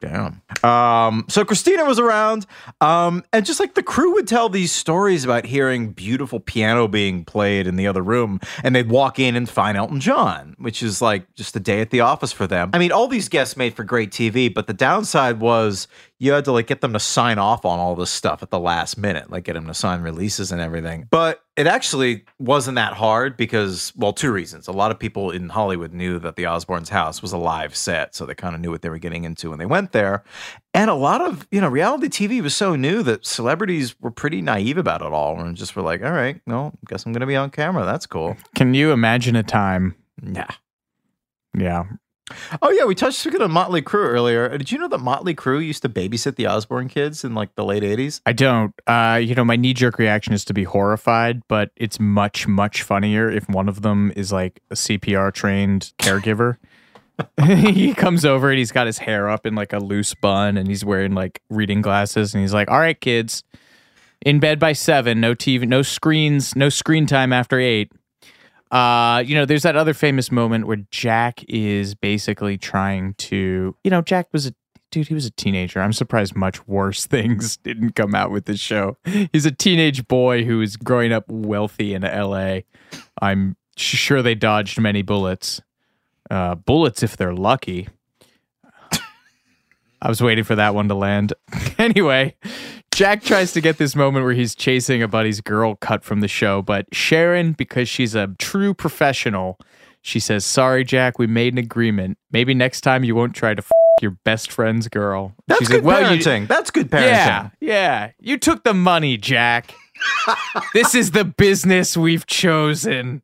[0.00, 0.42] Damn.
[0.62, 2.46] Um, so Christina was around,
[2.80, 7.24] um, and just like the crew would tell these stories about hearing beautiful piano being
[7.24, 11.02] played in the other room, and they'd walk in and find Elton John, which is
[11.02, 12.70] like just a day at the office for them.
[12.74, 15.88] I mean, all these guests made for great TV, but the downside was
[16.20, 18.58] you had to like get them to sign off on all this stuff at the
[18.58, 21.06] last minute, like get them to sign releases and everything.
[21.10, 24.66] But it actually wasn't that hard because, well, two reasons.
[24.66, 28.14] A lot of people in Hollywood knew that the Osbournes' house was a live set,
[28.14, 30.24] so they kind of knew what they were getting into when they went there.
[30.74, 34.42] And a lot of, you know, reality TV was so new that celebrities were pretty
[34.42, 37.26] naive about it all and just were like, all right, no, guess I'm going to
[37.26, 37.84] be on camera.
[37.84, 38.36] That's cool.
[38.56, 39.94] Can you imagine a time?
[40.22, 40.50] Yeah.
[41.56, 41.84] Yeah,
[42.62, 42.84] Oh, yeah.
[42.84, 44.48] We touched of Motley Crue earlier.
[44.56, 47.64] Did you know that Motley Crue used to babysit the Osbourne kids in like the
[47.64, 48.20] late 80s?
[48.26, 48.74] I don't.
[48.86, 52.82] Uh, you know, my knee jerk reaction is to be horrified, but it's much, much
[52.82, 56.56] funnier if one of them is like a CPR trained caregiver.
[57.44, 60.68] he comes over and he's got his hair up in like a loose bun and
[60.68, 63.42] he's wearing like reading glasses and he's like, "All right, kids,
[64.24, 67.92] in bed by seven, no TV, no screens, no screen time after eight.
[68.70, 73.90] Uh, you know, there's that other famous moment where Jack is basically trying to, you
[73.90, 74.54] know, Jack was a
[74.90, 75.80] dude, he was a teenager.
[75.80, 78.96] I'm surprised much worse things didn't come out with this show.
[79.32, 82.60] He's a teenage boy who is growing up wealthy in LA.
[83.20, 85.60] I'm sure they dodged many bullets.
[86.30, 87.88] Uh, bullets if they're lucky.
[90.00, 91.32] I was waiting for that one to land.
[91.78, 92.34] anyway,
[92.92, 96.28] Jack tries to get this moment where he's chasing a buddy's girl cut from the
[96.28, 99.58] show, but Sharon, because she's a true professional,
[100.02, 102.18] she says, Sorry, Jack, we made an agreement.
[102.30, 105.34] Maybe next time you won't try to f- your best friend's girl.
[105.48, 106.46] That's She's good like, "Well, you- parenting.
[106.46, 107.02] That's good parenting.
[107.02, 108.10] yeah, yeah.
[108.20, 109.74] You took the money, Jack.
[110.72, 113.22] this is the business we've chosen.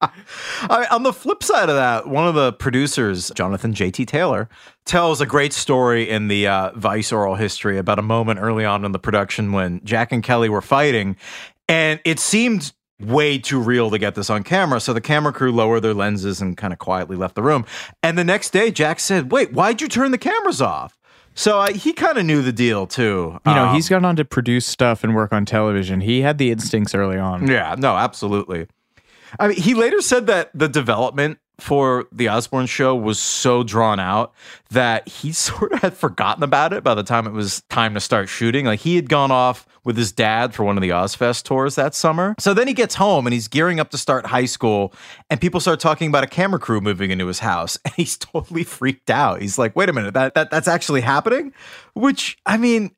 [0.00, 4.06] I, on the flip side of that, one of the producers, Jonathan J.T.
[4.06, 4.48] Taylor,
[4.84, 8.84] tells a great story in the uh, Vice oral history about a moment early on
[8.84, 11.16] in the production when Jack and Kelly were fighting,
[11.68, 14.80] and it seemed way too real to get this on camera.
[14.80, 17.66] So the camera crew lowered their lenses and kind of quietly left the room.
[18.02, 20.96] And the next day, Jack said, "Wait, why'd you turn the cameras off?"
[21.36, 23.40] So uh, he kind of knew the deal too.
[23.44, 26.00] You know, Um, he's gone on to produce stuff and work on television.
[26.00, 27.48] He had the instincts early on.
[27.48, 28.68] Yeah, no, absolutely.
[29.38, 34.00] I mean, he later said that the development for the Osbourne show was so drawn
[34.00, 34.32] out
[34.70, 38.00] that he sort of had forgotten about it by the time it was time to
[38.00, 38.66] start shooting.
[38.66, 41.94] Like he had gone off with his dad for one of the Ozzfest tours that
[41.94, 42.34] summer.
[42.38, 44.94] So then he gets home and he's gearing up to start high school,
[45.30, 48.64] and people start talking about a camera crew moving into his house, and he's totally
[48.64, 49.40] freaked out.
[49.42, 51.52] He's like, "Wait a minute, that, that that's actually happening?"
[51.94, 52.92] Which I mean,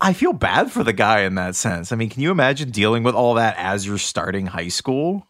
[0.00, 1.92] I feel bad for the guy in that sense.
[1.92, 5.26] I mean, can you imagine dealing with all that as you're starting high school?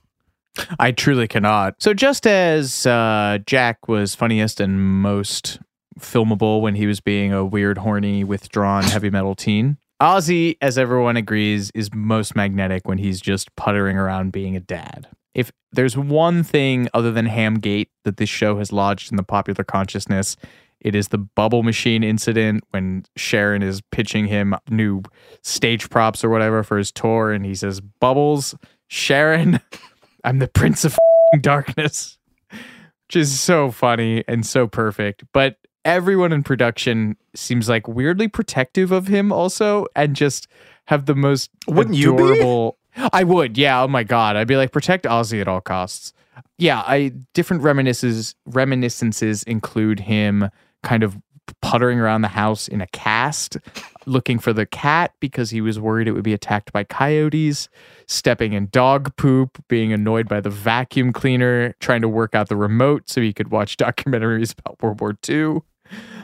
[0.78, 1.74] I truly cannot.
[1.78, 5.58] So just as uh, Jack was funniest and most
[5.98, 11.16] filmable when he was being a weird, horny, withdrawn heavy metal teen, Ozzy, as everyone
[11.16, 15.08] agrees, is most magnetic when he's just puttering around being a dad.
[15.34, 19.64] If there's one thing other than Hamgate that this show has lodged in the popular
[19.64, 20.36] consciousness,
[20.80, 25.02] it is the bubble machine incident when Sharon is pitching him new
[25.42, 28.54] stage props or whatever for his tour, and he says, Bubbles,
[28.88, 29.60] Sharon,
[30.26, 30.98] I'm the Prince of
[31.40, 32.18] Darkness,
[32.50, 35.22] which is so funny and so perfect.
[35.32, 40.48] But everyone in production seems like weirdly protective of him also and just
[40.86, 42.72] have the most Wouldn't you be?
[43.12, 43.82] I would, yeah.
[43.82, 46.12] Oh my god, I'd be like protect Ozzy at all costs.
[46.58, 50.50] Yeah, I different reminiscences reminiscences include him
[50.82, 51.16] kind of
[51.62, 53.58] puttering around the house in a cast
[54.06, 57.68] looking for the cat because he was worried it would be attacked by coyotes,
[58.06, 62.56] stepping in dog poop, being annoyed by the vacuum cleaner, trying to work out the
[62.56, 65.60] remote so he could watch documentaries about World War II.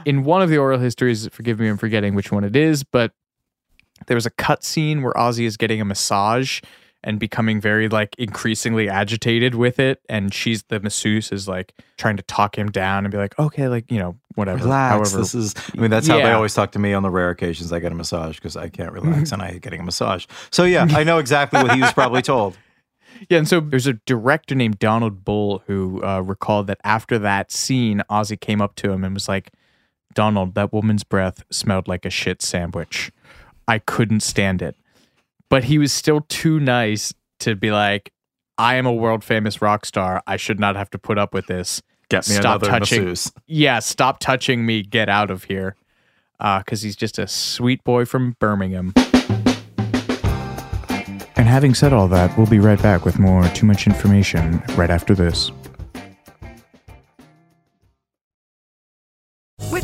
[0.05, 3.13] In one of the oral histories, forgive me, I'm forgetting which one it is, but
[4.07, 6.61] there was a cut scene where Ozzy is getting a massage
[7.05, 12.17] and becoming very like increasingly agitated with it and she's the masseuse is like trying
[12.17, 14.93] to talk him down and be like okay like you know whatever Relax.
[14.93, 15.55] however this is.
[15.77, 17.93] I mean, that's how they always talk to me on the rare occasions I get
[17.93, 20.27] a massage because I can't relax and I hate getting a massage.
[20.51, 22.57] So yeah, I know exactly what he was probably told.
[23.29, 27.53] Yeah, and so there's a director named Donald Bull who uh, recalled that after that
[27.53, 29.53] scene, Ozzy came up to him and was like,
[30.15, 33.13] Donald, that woman's breath smelled like a shit sandwich.
[33.69, 34.77] I couldn't stand it.
[35.53, 38.11] But he was still too nice to be like,
[38.57, 40.23] I am a world famous rock star.
[40.27, 41.83] I should not have to put up with this.
[42.09, 43.05] Get me Stop another touching.
[43.05, 43.31] masseuse.
[43.47, 44.83] Yeah, stop touching me.
[44.83, 45.77] Get out of here.
[46.41, 48.95] Uh, because he's just a sweet boy from Birmingham.
[51.37, 54.89] And having said all that, we'll be right back with more Too Much Information right
[54.89, 55.51] after this.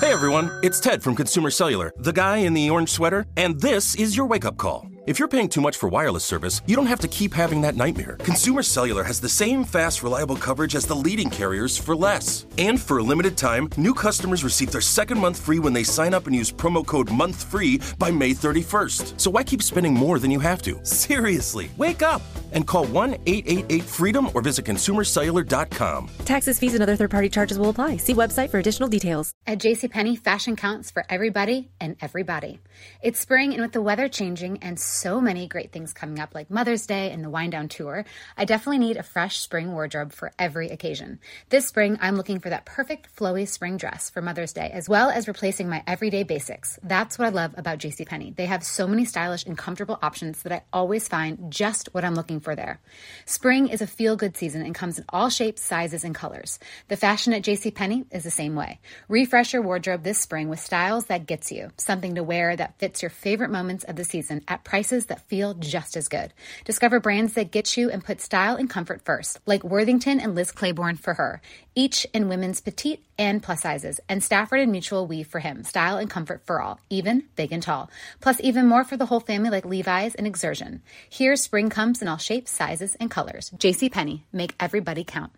[0.00, 3.94] Hey everyone, it's Ted from Consumer Cellular, the guy in the orange sweater, and this
[3.94, 4.88] is your wake up call.
[5.06, 7.76] If you're paying too much for wireless service, you don't have to keep having that
[7.76, 8.16] nightmare.
[8.18, 12.44] Consumer Cellular has the same fast, reliable coverage as the leading carriers for less.
[12.58, 16.12] And for a limited time, new customers receive their second month free when they sign
[16.12, 19.18] up and use promo code MONTHFREE by May 31st.
[19.18, 20.78] So why keep spending more than you have to?
[20.84, 22.20] Seriously, wake up
[22.52, 26.10] and call 1 888 freedom or visit consumercellular.com.
[26.24, 27.96] Taxes, fees, and other third party charges will apply.
[27.98, 29.32] See website for additional details.
[29.46, 32.60] At JCPenney, fashion counts for everybody and everybody.
[33.02, 36.50] It's spring, and with the weather changing and so many great things coming up, like
[36.50, 38.04] Mother's Day and the Wind Down Tour,
[38.36, 41.18] I definitely need a fresh spring wardrobe for every occasion.
[41.48, 45.10] This spring, I'm looking for that perfect flowy spring dress for Mother's Day, as well
[45.10, 46.78] as replacing my everyday basics.
[46.82, 48.36] That's what I love about JCPenney.
[48.36, 52.14] They have so many stylish and comfortable options that I always find just what I'm
[52.14, 52.80] looking for there.
[53.26, 56.58] Spring is a feel good season and comes in all shapes, sizes, and colors.
[56.88, 58.80] The fashion at JCPenney is the same way.
[59.08, 63.02] Refresh your wardrobe this spring with styles that gets you, something to wear that fits
[63.02, 66.32] your favorite moments of the season at prices that feel just as good.
[66.64, 70.52] Discover brands that get you and put style and comfort first, like Worthington and Liz
[70.52, 71.40] Claiborne for her,
[71.74, 75.98] each in women's petite and plus sizes, and Stafford and Mutual Weave for him, style
[75.98, 77.90] and comfort for all, even big and tall.
[78.20, 80.82] Plus, even more for the whole family like Levi's and Exertion.
[81.08, 83.50] Here, spring comes in all shapes, sizes, and colors.
[83.56, 85.32] JCPenney, make everybody count.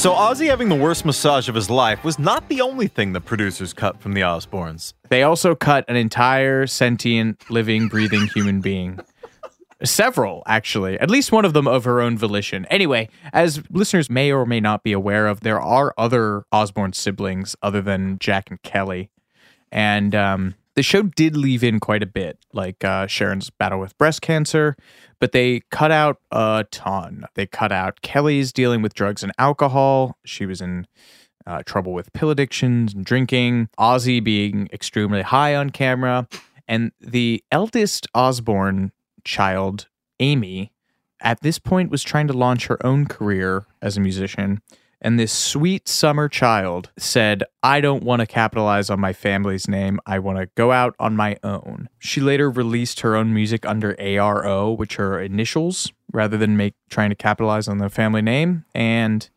[0.00, 3.20] So Ozzy having the worst massage of his life was not the only thing the
[3.20, 4.94] producers cut from the Osbournes.
[5.10, 8.98] They also cut an entire sentient, living, breathing human being.
[9.82, 10.98] Several, actually.
[11.00, 12.66] At least one of them of her own volition.
[12.66, 17.56] Anyway, as listeners may or may not be aware of, there are other Osbourne siblings
[17.62, 19.10] other than Jack and Kelly.
[19.72, 23.98] And um, The show did leave in quite a bit, like uh, Sharon's battle with
[23.98, 24.76] breast cancer,
[25.18, 27.24] but they cut out a ton.
[27.34, 30.16] They cut out Kelly's dealing with drugs and alcohol.
[30.24, 30.86] She was in
[31.46, 33.68] uh, trouble with pill addictions and drinking.
[33.78, 36.28] Ozzy being extremely high on camera.
[36.68, 38.92] And the eldest Osbourne
[39.24, 40.72] child, Amy,
[41.20, 44.60] at this point was trying to launch her own career as a musician.
[45.02, 49.98] And this sweet summer child said, I don't want to capitalize on my family's name.
[50.04, 51.88] I want to go out on my own.
[51.98, 57.10] She later released her own music under ARO, which are initials, rather than make trying
[57.10, 58.66] to capitalize on the family name.
[58.74, 59.28] And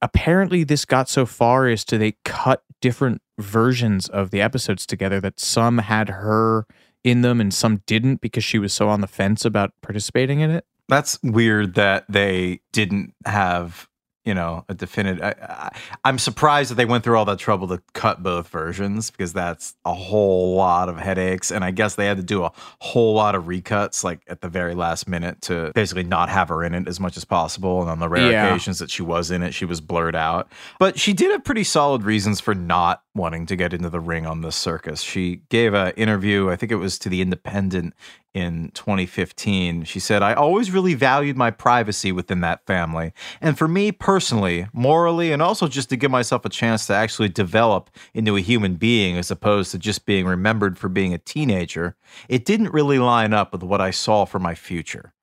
[0.00, 5.20] apparently this got so far as to they cut different versions of the episodes together
[5.20, 6.66] that some had her
[7.06, 10.50] in them and some didn't because she was so on the fence about participating in
[10.50, 10.66] it.
[10.88, 13.88] That's weird that they didn't have
[14.26, 15.70] you know a definitive I,
[16.04, 19.32] I, am surprised that they went through all that trouble to cut both versions because
[19.32, 23.14] that's a whole lot of headaches and i guess they had to do a whole
[23.14, 26.74] lot of recuts like at the very last minute to basically not have her in
[26.74, 28.48] it as much as possible and on the rare Yeah.
[28.48, 31.64] occasions that she was in it she was blurred out but she did have pretty
[31.64, 35.72] solid reasons for not wanting to get into the ring on this circus she gave
[35.72, 37.94] an interview i think it was to the independent
[38.36, 39.84] in 2015.
[39.84, 43.14] She said, I always really valued my privacy within that family.
[43.40, 47.30] And for me personally, morally, and also just to give myself a chance to actually
[47.30, 51.96] develop into a human being as opposed to just being remembered for being a teenager,
[52.28, 55.14] it didn't really line up with what I saw for my future.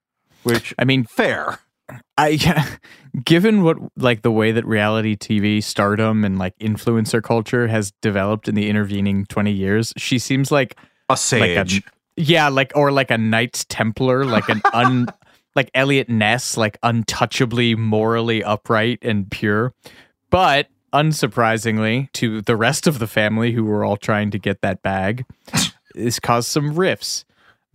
[0.42, 1.60] Which, I mean, fair.
[2.18, 2.78] I
[3.24, 8.48] given what like the way that reality TV stardom and like influencer culture has developed
[8.48, 10.76] in the intervening 20 years, she seems like
[11.10, 11.84] a sage.
[12.16, 15.08] Yeah, like or like a Knights Templar, like an un
[15.56, 19.74] like Eliot Ness, like untouchably morally upright and pure.
[20.30, 24.82] But unsurprisingly to the rest of the family who were all trying to get that
[24.82, 25.26] bag,
[25.96, 27.26] this caused some rifts.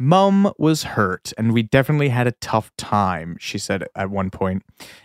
[0.01, 4.63] Mum was hurt, and we definitely had a tough time, she said at one point.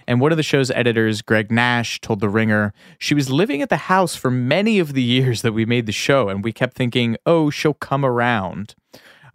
[0.07, 3.69] And one of the show's editors, Greg Nash, told The Ringer she was living at
[3.69, 6.75] the house for many of the years that we made the show, and we kept
[6.75, 8.75] thinking, oh, she'll come around.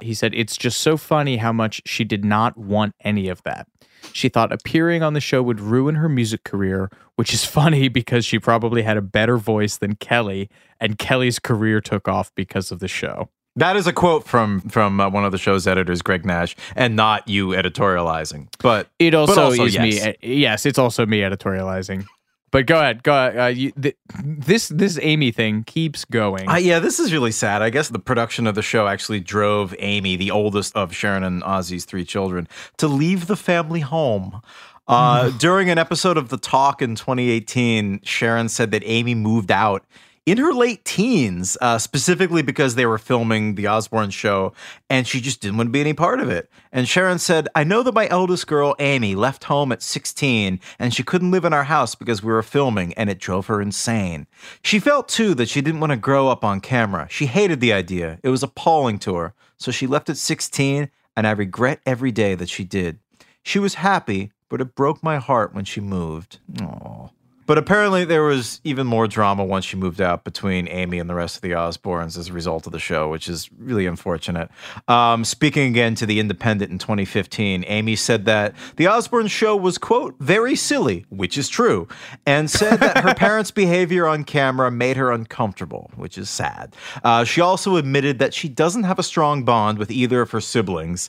[0.01, 3.67] He said, It's just so funny how much she did not want any of that.
[4.13, 8.25] She thought appearing on the show would ruin her music career, which is funny because
[8.25, 10.49] she probably had a better voice than Kelly,
[10.81, 13.29] and Kelly's career took off because of the show.
[13.57, 16.95] That is a quote from from uh, one of the show's editors, Greg Nash, and
[16.95, 18.47] not you editorializing.
[18.61, 20.07] But It also, but also is yes.
[20.07, 20.15] me.
[20.23, 22.07] Yes, it's also me editorializing.
[22.51, 23.39] But go ahead, go ahead.
[23.39, 26.49] Uh, you, th- this this Amy thing keeps going.
[26.49, 27.63] Uh, yeah, this is really sad.
[27.63, 31.43] I guess the production of the show actually drove Amy, the oldest of Sharon and
[31.43, 34.41] Ozzy's three children, to leave the family home.
[34.87, 39.85] Uh, during an episode of The Talk in 2018, Sharon said that Amy moved out
[40.31, 44.53] in her late teens, uh, specifically because they were filming the Osbourne show,
[44.91, 46.51] and she just didn't want to be any part of it.
[46.73, 50.95] And Sharon said, I know that my eldest girl, Amy, left home at 16, and
[50.95, 54.27] she couldn't live in our house because we were filming, and it drove her insane.
[54.63, 57.07] She felt, too, that she didn't want to grow up on camera.
[57.11, 59.35] She hated the idea, it was appalling to her.
[59.57, 62.99] So she left at 16, and I regret every day that she did.
[63.43, 66.39] She was happy, but it broke my heart when she moved.
[66.55, 67.11] Aww.
[67.49, 71.15] But apparently, there was even more drama once she moved out between Amy and the
[71.15, 74.51] rest of the Osbournes as a result of the show, which is really unfortunate.
[74.87, 79.79] Um, speaking again to The Independent in 2015, Amy said that the Osbourne show was,
[79.79, 81.89] quote, very silly, which is true,
[82.27, 86.77] and said that her parents' behavior on camera made her uncomfortable, which is sad.
[87.03, 90.43] Uh, she also admitted that she doesn't have a strong bond with either of her
[90.43, 91.09] siblings.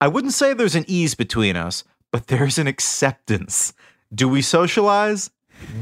[0.00, 1.82] I wouldn't say there's an ease between us,
[2.12, 3.72] but there's an acceptance.
[4.14, 5.30] Do we socialize?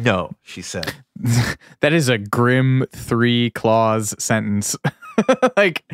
[0.03, 0.95] No, she said.
[1.81, 4.77] that is a grim three clause sentence.
[5.57, 5.85] like,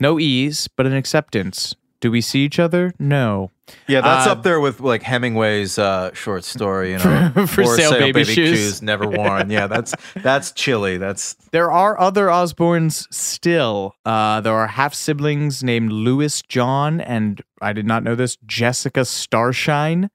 [0.00, 1.74] no ease, but an acceptance.
[2.00, 2.92] Do we see each other?
[2.98, 3.50] No.
[3.88, 7.64] Yeah, that's Uh, up there with like Hemingway's uh, short story, you know, For- for
[7.76, 8.82] sale baby shoes.
[8.82, 9.48] never worn.
[9.50, 10.98] Yeah, that's that's chilly.
[10.98, 13.94] That's There are other Osbournes still.
[14.04, 19.04] Uh, there are half siblings named Louis John and I did not know this Jessica
[19.06, 20.10] Starshine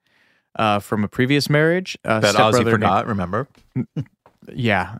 [0.55, 1.97] uh, from a previous marriage.
[2.03, 3.07] Uh, that Ozzy stepbrother forgot.
[3.07, 3.47] remember?
[4.53, 4.97] yeah.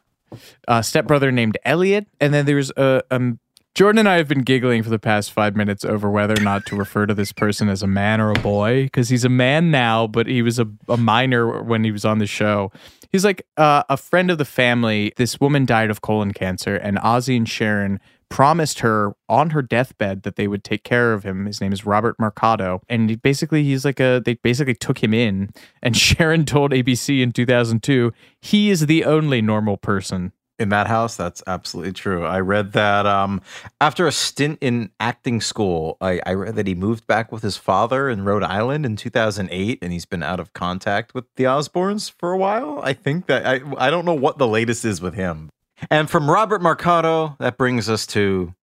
[0.67, 2.07] Uh, stepbrother named Elliot.
[2.19, 3.03] And then there's a.
[3.11, 3.39] Um,
[3.73, 6.65] Jordan and I have been giggling for the past five minutes over whether or not
[6.65, 9.71] to refer to this person as a man or a boy because he's a man
[9.71, 12.69] now, but he was a, a minor when he was on the show.
[13.13, 15.13] He's like uh, a friend of the family.
[15.15, 20.23] This woman died of colon cancer, and Ozzy and Sharon promised her on her deathbed
[20.23, 21.45] that they would take care of him.
[21.45, 25.13] His name is Robert Marcato, and he basically he's like a they basically took him
[25.13, 25.49] in.
[25.81, 28.11] And Sharon told ABC in 2002
[28.41, 31.17] he is the only normal person in that house.
[31.17, 32.23] That's absolutely true.
[32.23, 33.41] I read that um,
[33.81, 37.57] after a stint in acting school, I, I read that he moved back with his
[37.57, 42.11] father in Rhode Island in 2008, and he's been out of contact with the Osbournes
[42.11, 42.79] for a while.
[42.83, 45.49] I think that I I don't know what the latest is with him.
[45.89, 48.53] And from Robert Marcato, that brings us to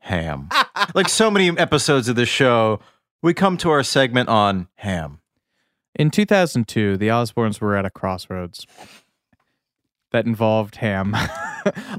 [0.00, 0.50] Ham.
[0.94, 2.80] like so many episodes of the show,
[3.22, 5.20] we come to our segment on Ham.
[5.94, 8.66] In 2002, the Osbournes were at a crossroads
[10.12, 11.14] that involved ham.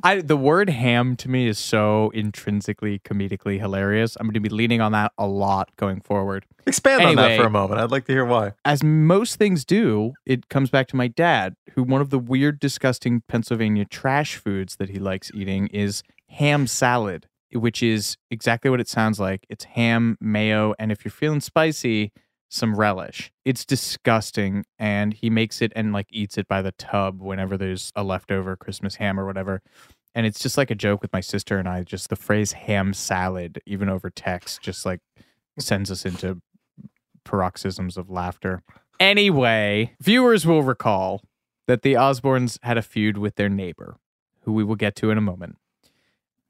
[0.04, 4.16] I the word ham to me is so intrinsically comedically hilarious.
[4.20, 6.46] I'm going to be leaning on that a lot going forward.
[6.66, 7.80] Expand on that for a moment.
[7.80, 8.54] I'd like to hear why.
[8.66, 12.60] As most things do, it comes back to my dad, who one of the weird,
[12.60, 18.80] disgusting Pennsylvania trash foods that he likes eating is ham salad, which is exactly what
[18.80, 19.46] it sounds like.
[19.50, 22.12] It's ham, mayo, and if you're feeling spicy,
[22.50, 23.32] some relish.
[23.46, 27.92] It's disgusting, and he makes it and like eats it by the tub whenever there's
[27.96, 29.62] a leftover Christmas ham or whatever.
[30.16, 31.84] And it's just like a joke with my sister and I.
[31.84, 35.00] Just the phrase ham salad, even over text, just like
[35.60, 36.42] sends us into
[37.24, 38.64] paroxysms of laughter.
[39.00, 41.22] Anyway, viewers will recall
[41.68, 43.98] that the Osbournes had a feud with their neighbor,
[44.42, 45.58] who we will get to in a moment.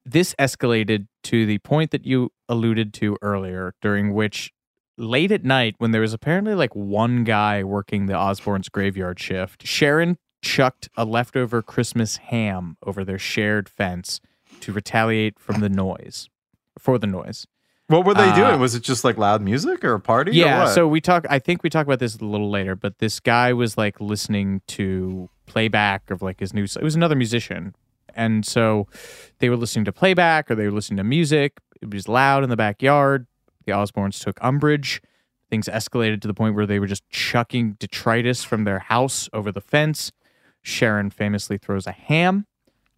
[0.05, 4.53] This escalated to the point that you alluded to earlier, during which
[4.99, 9.65] late at night, when there was apparently like one guy working the Osbournes graveyard shift,
[9.65, 14.19] Sharon chucked a leftover Christmas ham over their shared fence
[14.61, 16.29] to retaliate from the noise,
[16.77, 17.47] for the noise.
[17.87, 18.59] What were they Uh, doing?
[18.59, 20.31] Was it just like loud music or a party?
[20.31, 20.73] or Yeah, what?
[20.75, 21.25] so we talk.
[21.29, 24.61] I think we talk about this a little later, but this guy was like listening
[24.67, 26.65] to playback of like his new.
[26.65, 27.73] It was another musician,
[28.13, 28.87] and so
[29.39, 31.57] they were listening to playback or they were listening to music.
[31.81, 33.25] It was loud in the backyard.
[33.69, 34.99] The Osbournes took umbrage.
[35.51, 39.51] Things escalated to the point where they were just chucking detritus from their house over
[39.51, 40.11] the fence.
[40.63, 42.47] Sharon famously throws a ham.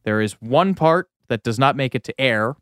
[0.04, 2.56] There is one part that does not make it to air.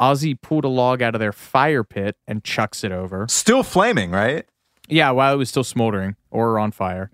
[0.00, 3.26] Ozzy pulled a log out of their fire pit and chucks it over.
[3.28, 4.46] Still flaming, right?
[4.88, 7.10] Yeah, while it was still smoldering or on fire.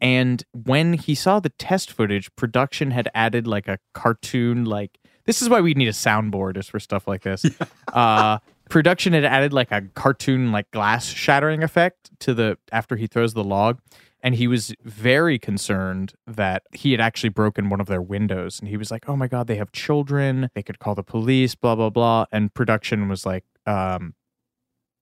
[0.00, 5.42] And when he saw the test footage, production had added like a cartoon, like this
[5.42, 7.44] is why we need a soundboard is for stuff like this.
[7.92, 8.38] Uh,
[8.68, 13.34] production had added like a cartoon, like glass shattering effect to the after he throws
[13.34, 13.80] the log.
[14.20, 18.58] And he was very concerned that he had actually broken one of their windows.
[18.58, 20.50] And he was like, oh my God, they have children.
[20.54, 22.24] They could call the police, blah, blah, blah.
[22.32, 24.14] And production was like, um,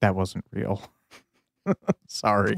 [0.03, 0.83] that wasn't real.
[2.07, 2.57] Sorry.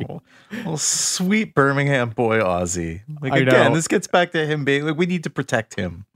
[0.64, 3.02] Well, sweet Birmingham boy Ozzy.
[3.20, 6.06] Like again, this gets back to him being like, we need to protect him.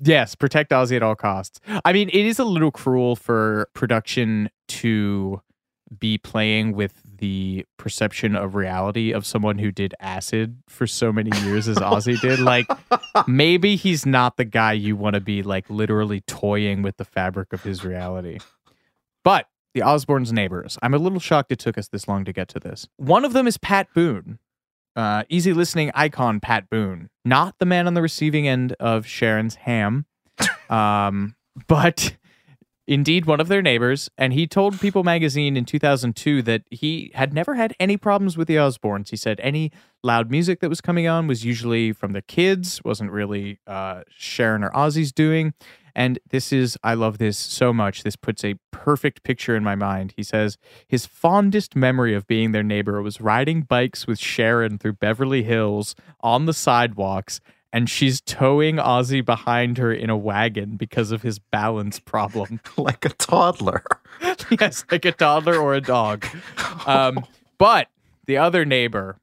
[0.00, 1.60] Yes, protect Ozzy at all costs.
[1.84, 5.42] I mean, it is a little cruel for production to
[5.98, 11.36] be playing with the perception of reality of someone who did acid for so many
[11.40, 12.38] years as Ozzy did.
[12.38, 12.66] Like,
[13.26, 17.52] maybe he's not the guy you want to be like literally toying with the fabric
[17.52, 18.38] of his reality.
[19.24, 20.78] But the Osbournes' neighbors.
[20.82, 22.88] I'm a little shocked it took us this long to get to this.
[22.96, 24.38] One of them is Pat Boone,
[24.96, 29.56] uh, easy listening icon Pat Boone, not the man on the receiving end of Sharon's
[29.56, 30.06] ham,
[30.70, 31.36] um,
[31.66, 32.16] but
[32.90, 34.10] indeed one of their neighbors.
[34.18, 38.48] And he told People magazine in 2002 that he had never had any problems with
[38.48, 39.10] the Osbournes.
[39.10, 39.70] He said any
[40.02, 44.64] loud music that was coming on was usually from the kids, wasn't really uh, Sharon
[44.64, 45.54] or Ozzy's doing.
[45.94, 48.02] And this is, I love this so much.
[48.02, 50.14] This puts a perfect picture in my mind.
[50.16, 54.94] He says his fondest memory of being their neighbor was riding bikes with Sharon through
[54.94, 57.40] Beverly Hills on the sidewalks,
[57.72, 62.60] and she's towing Ozzy behind her in a wagon because of his balance problem.
[62.76, 63.84] like a toddler.
[64.60, 66.26] yes, like a toddler or a dog.
[66.86, 67.24] Um,
[67.58, 67.88] but
[68.26, 69.18] the other neighbor,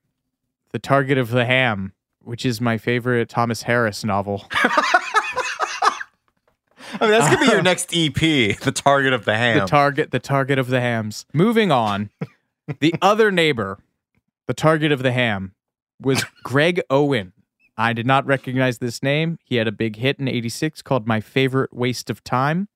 [0.72, 1.94] the target of the ham,
[2.28, 4.46] which is my favorite Thomas Harris novel.
[6.94, 8.14] I mean, that's gonna be your next EP,
[8.60, 9.60] the target of the ham.
[9.60, 11.26] The target, the target of the hams.
[11.34, 12.10] Moving on,
[12.80, 13.80] the other neighbor,
[14.48, 15.54] the target of the ham,
[16.02, 17.34] was Greg Owen.
[17.78, 19.38] I did not recognize this name.
[19.44, 22.68] He had a big hit in '86 called "My Favorite Waste of Time,"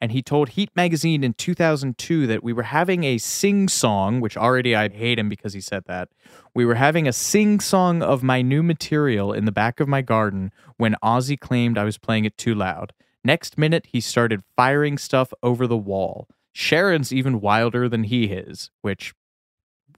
[0.00, 4.36] and he told Heat magazine in 2002 that we were having a sing song, which
[4.36, 6.08] already I hate him because he said that.
[6.54, 10.02] We were having a sing song of my new material in the back of my
[10.02, 12.92] garden when Ozzy claimed I was playing it too loud.
[13.24, 16.28] Next minute, he started firing stuff over the wall.
[16.52, 19.14] Sharon's even wilder than he is, which,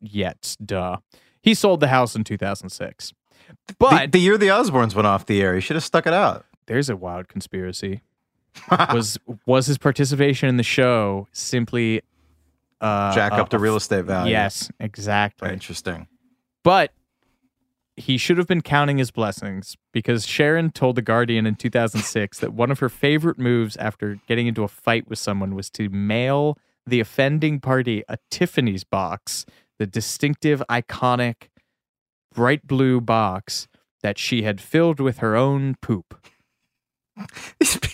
[0.01, 0.99] yet, duh.
[1.43, 3.13] He sold the house in 2006.
[3.79, 6.15] But the, the year the Osbournes went off the air, he should have stuck it
[6.15, 6.47] out.
[6.67, 8.03] there's a wild conspiracy.
[8.71, 12.03] was was his participation in the show simply
[12.81, 14.31] uh, Jack up the real estate value.
[14.31, 15.51] Yes, exactly.
[15.51, 16.07] Interesting.
[16.63, 16.93] But
[17.97, 22.53] he should have been counting his blessings because Sharon told The Guardian in 2006 that
[22.53, 26.59] one of her favorite moves after getting into a fight with someone was to mail
[26.87, 29.47] the offending party a Tiffany's box,
[29.79, 31.49] the distinctive, iconic,
[32.35, 33.69] bright blue box
[34.03, 36.21] that she had filled with her own poop.
[37.61, 37.79] These.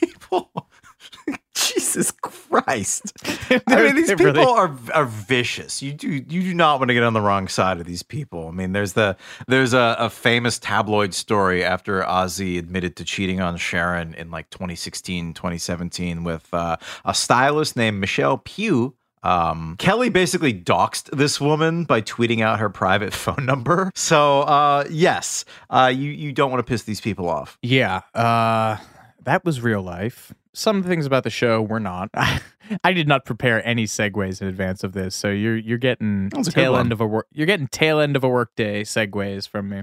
[1.90, 3.12] Jesus Christ!
[3.66, 5.82] I mean, these people really- are are vicious.
[5.82, 8.46] You do you do not want to get on the wrong side of these people.
[8.46, 9.16] I mean, there's the
[9.48, 14.48] there's a, a famous tabloid story after Ozzy admitted to cheating on Sharon in like
[14.50, 18.94] 2016, 2017 with uh, a stylist named Michelle Pugh.
[19.22, 23.90] Um, Kelly basically doxed this woman by tweeting out her private phone number.
[23.96, 27.58] So, uh, yes, uh, you you don't want to piss these people off.
[27.62, 28.76] Yeah, uh,
[29.24, 30.32] that was real life.
[30.52, 32.10] Some things about the show were not.
[32.84, 36.38] I did not prepare any segues in advance of this, so you're you're getting That
[36.38, 37.26] was a good tail end of a work.
[37.32, 39.82] You're getting tail end of a workday segues from me.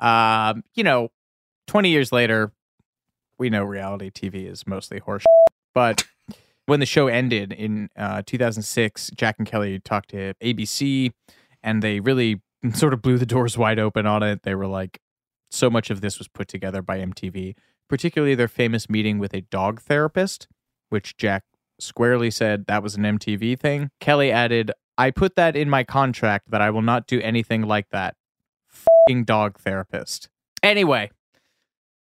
[0.00, 1.10] Um, you know,
[1.66, 2.52] twenty years later,
[3.38, 5.24] we know reality TV is mostly horse.
[5.74, 6.06] But
[6.66, 11.12] when the show ended in uh, 2006, Jack and Kelly talked to ABC,
[11.62, 12.40] and they really
[12.74, 14.42] sort of blew the doors wide open on it.
[14.42, 15.00] They were like,
[15.50, 17.56] so much of this was put together by MTV,
[17.90, 20.46] particularly their famous meeting with a dog therapist,
[20.90, 21.42] which Jack
[21.80, 23.90] squarely said that was an MTV thing.
[23.98, 27.90] Kelly added, I put that in my contract that I will not do anything like
[27.90, 28.14] that.
[29.08, 30.28] Fing dog therapist.
[30.62, 31.10] Anyway,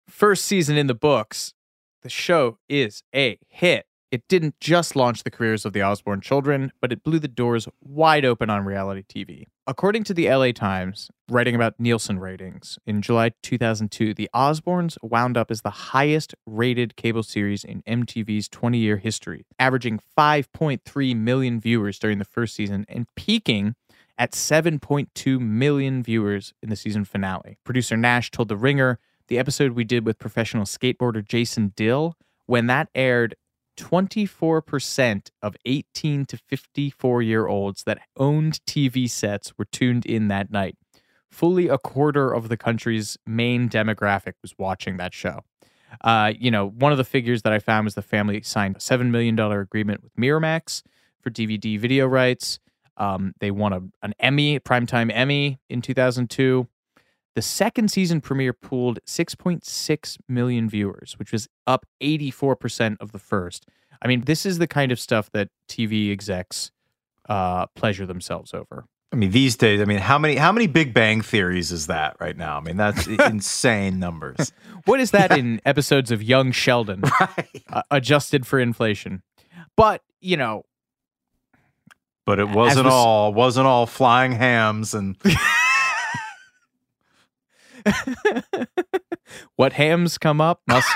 [0.10, 1.54] first season in the books,
[2.02, 3.86] the show is a hit.
[4.12, 7.70] It didn't just launch the careers of the Osbourne children, but it blew the doors
[7.80, 9.46] wide open on reality TV.
[9.66, 15.38] According to the LA Times, writing about Nielsen ratings, in July 2002, the Osbournes wound
[15.38, 21.62] up as the highest rated cable series in MTV's 20 year history, averaging 5.3 million
[21.62, 23.76] viewers during the first season and peaking
[24.18, 27.60] at 7.2 million viewers in the season finale.
[27.64, 29.00] Producer Nash told The Ringer
[29.30, 33.36] the episode we did with professional skateboarder Jason Dill, when that aired,
[33.78, 40.52] 24% of 18 to 54 year olds that owned TV sets were tuned in that
[40.52, 40.78] night.
[41.30, 45.42] Fully a quarter of the country's main demographic was watching that show.
[46.02, 48.80] Uh, you know, one of the figures that I found was the family signed a
[48.80, 50.84] $7 million agreement with Miramax
[51.22, 52.60] for DVD video rights.
[52.98, 56.68] Um, they won a, an Emmy, primetime Emmy in 2002.
[57.36, 63.66] The second season premiere pooled 6.6 million viewers, which was up 84% of the first.
[64.02, 66.72] I mean, this is the kind of stuff that TV execs
[67.30, 68.86] uh, pleasure themselves over.
[69.14, 72.16] I mean, these days, I mean, how many how many Big Bang theories is that
[72.22, 72.58] right now?
[72.58, 74.52] I mean, that's insane numbers.
[74.86, 77.04] What is that in episodes of Young Sheldon,
[77.70, 79.22] uh, adjusted for inflation?
[79.78, 80.64] But you know,
[82.26, 85.18] But it wasn't was- all wasn't all flying hams and
[89.56, 90.88] what hams come up must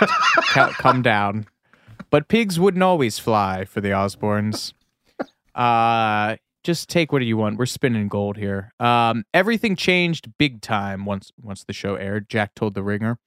[0.49, 1.47] co- come down.
[2.09, 4.73] But pigs wouldn't always fly for the Osbournes.
[5.53, 7.57] Uh, just take what you want.
[7.57, 8.73] We're spinning gold here.
[8.79, 12.27] Um, everything changed big time once once the show aired.
[12.29, 13.19] Jack told the Ringer,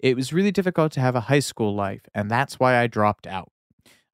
[0.00, 3.26] "It was really difficult to have a high school life, and that's why I dropped
[3.26, 3.50] out.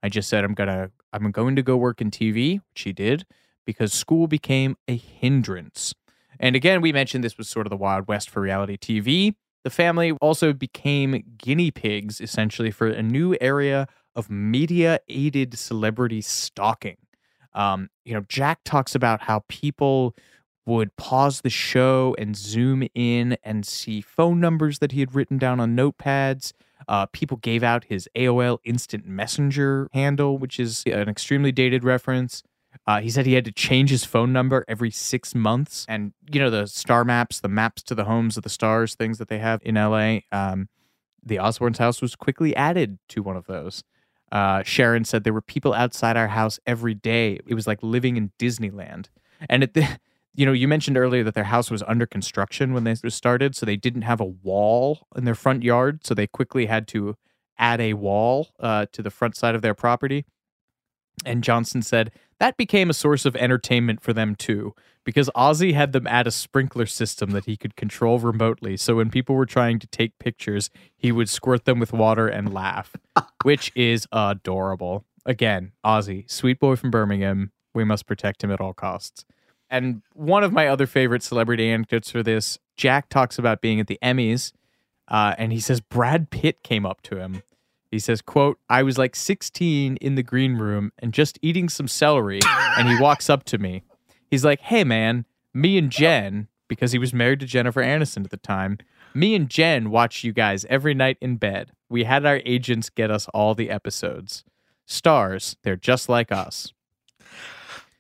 [0.02, 3.24] I just said I'm gonna I'm going to go work in TV, which he did,
[3.64, 5.94] because school became a hindrance.
[6.40, 9.34] And again, we mentioned this was sort of the Wild West for reality TV.
[9.64, 16.20] The family also became guinea pigs essentially for a new area of media aided celebrity
[16.20, 16.96] stalking.
[17.54, 20.14] Um, you know, Jack talks about how people
[20.64, 25.38] would pause the show and zoom in and see phone numbers that he had written
[25.38, 26.52] down on notepads.
[26.88, 32.42] Uh, people gave out his AOL Instant Messenger handle, which is an extremely dated reference.
[32.86, 35.86] Uh, he said he had to change his phone number every six months.
[35.88, 39.18] And, you know, the star maps, the maps to the homes of the stars, things
[39.18, 40.68] that they have in LA, um,
[41.24, 43.84] the Osbourne's house was quickly added to one of those.
[44.32, 47.38] Uh, Sharon said there were people outside our house every day.
[47.46, 49.06] It was like living in Disneyland.
[49.48, 49.76] And it,
[50.34, 53.66] you know, you mentioned earlier that their house was under construction when they started, so
[53.66, 57.16] they didn't have a wall in their front yard, so they quickly had to
[57.58, 60.24] add a wall uh, to the front side of their property.
[61.24, 65.92] And Johnson said that became a source of entertainment for them too, because Ozzy had
[65.92, 68.76] them add a sprinkler system that he could control remotely.
[68.76, 72.52] So when people were trying to take pictures, he would squirt them with water and
[72.52, 72.96] laugh,
[73.44, 75.04] which is adorable.
[75.24, 77.52] Again, Ozzy, sweet boy from Birmingham.
[77.74, 79.24] We must protect him at all costs.
[79.70, 83.86] And one of my other favorite celebrity anecdotes for this, Jack talks about being at
[83.86, 84.52] the Emmys,
[85.08, 87.42] uh, and he says Brad Pitt came up to him.
[87.92, 91.86] He says, quote, I was like 16 in the green room and just eating some
[91.86, 92.40] celery,
[92.78, 93.82] and he walks up to me.
[94.30, 98.30] He's like, hey, man, me and Jen, because he was married to Jennifer Aniston at
[98.30, 98.78] the time.
[99.12, 101.72] Me and Jen watched you guys every night in bed.
[101.90, 104.42] We had our agents get us all the episodes.
[104.86, 106.72] Stars, they're just like us.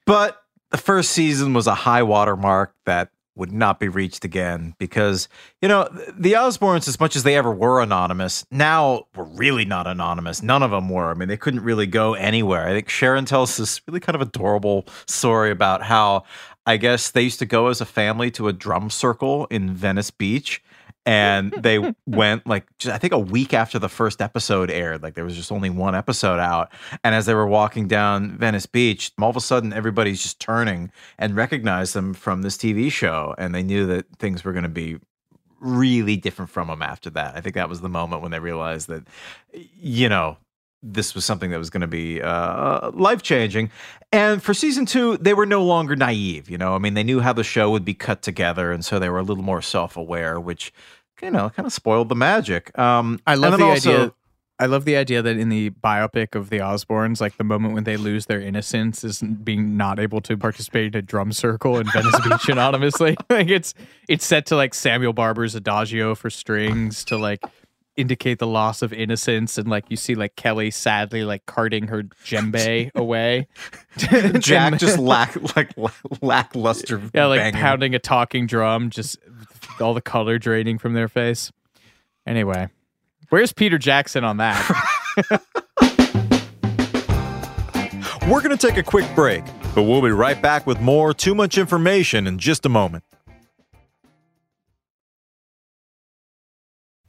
[0.06, 4.74] But the first season was a high water mark that would not be reached again
[4.78, 5.28] because,
[5.60, 9.86] you know, the Osbournes, as much as they ever were anonymous, now were really not
[9.86, 10.42] anonymous.
[10.42, 11.10] None of them were.
[11.10, 12.66] I mean, they couldn't really go anywhere.
[12.66, 16.24] I think Sharon tells this really kind of adorable story about how
[16.66, 20.10] I guess they used to go as a family to a drum circle in Venice
[20.10, 20.62] Beach
[21.04, 25.02] and they went like just, I think a week after the first episode aired.
[25.02, 26.72] Like there was just only one episode out,
[27.02, 30.90] and as they were walking down Venice Beach, all of a sudden everybody's just turning
[31.18, 34.68] and recognized them from this TV show, and they knew that things were going to
[34.68, 34.98] be
[35.60, 37.36] really different from them after that.
[37.36, 39.04] I think that was the moment when they realized that,
[39.52, 40.36] you know.
[40.82, 43.70] This was something that was going to be uh, life changing.
[44.10, 46.50] And for season two, they were no longer naive.
[46.50, 48.72] You know, I mean, they knew how the show would be cut together.
[48.72, 50.72] And so they were a little more self aware, which
[51.22, 52.76] you know, kind of spoiled the magic.
[52.78, 54.14] Um, I love the also- idea.
[54.58, 57.82] I love the idea that in the biopic of the Osbournes, like the moment when
[57.82, 61.90] they lose their innocence is being not able to participate in a drum circle in
[61.90, 63.16] Venice Beach anonymously.
[63.30, 63.74] like it's
[64.08, 67.42] it's set to like Samuel Barber's Adagio for strings to like
[67.96, 72.04] indicate the loss of innocence, and like you see like Kelly sadly like carting her
[72.24, 73.48] djembe away.
[74.38, 75.70] Jack just lack like
[76.20, 77.00] lackluster.
[77.14, 77.60] yeah, like banging.
[77.60, 79.18] pounding a talking drum, just
[79.80, 81.52] all the color draining from their face.
[82.26, 82.68] Anyway,
[83.30, 84.62] where's Peter Jackson on that?
[88.28, 91.34] We're going to take a quick break, but we'll be right back with more Too
[91.34, 93.02] Much Information in just a moment.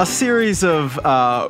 [0.00, 1.48] A series of uh,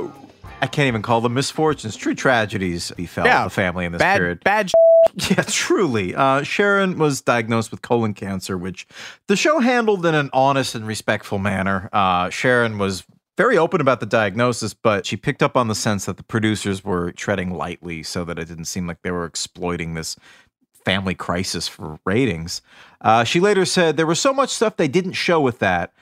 [0.60, 3.44] I can't even call them misfortunes, true tragedies befell Yeah.
[3.44, 4.44] the family in this Bad- period.
[4.44, 4.70] bad
[5.30, 6.14] Yeah, truly.
[6.14, 8.86] Uh, Sharon was diagnosed with colon cancer, which
[9.28, 11.88] the show handled in an honest and respectful manner.
[11.92, 13.04] Uh, Sharon was
[13.38, 16.84] very open about the diagnosis, but she picked up on the sense that the producers
[16.84, 20.16] were treading lightly so that it didn't seem like they were exploiting this
[20.84, 22.60] family crisis for ratings.
[23.00, 25.92] Uh, she later said there was so much stuff they didn't show with that.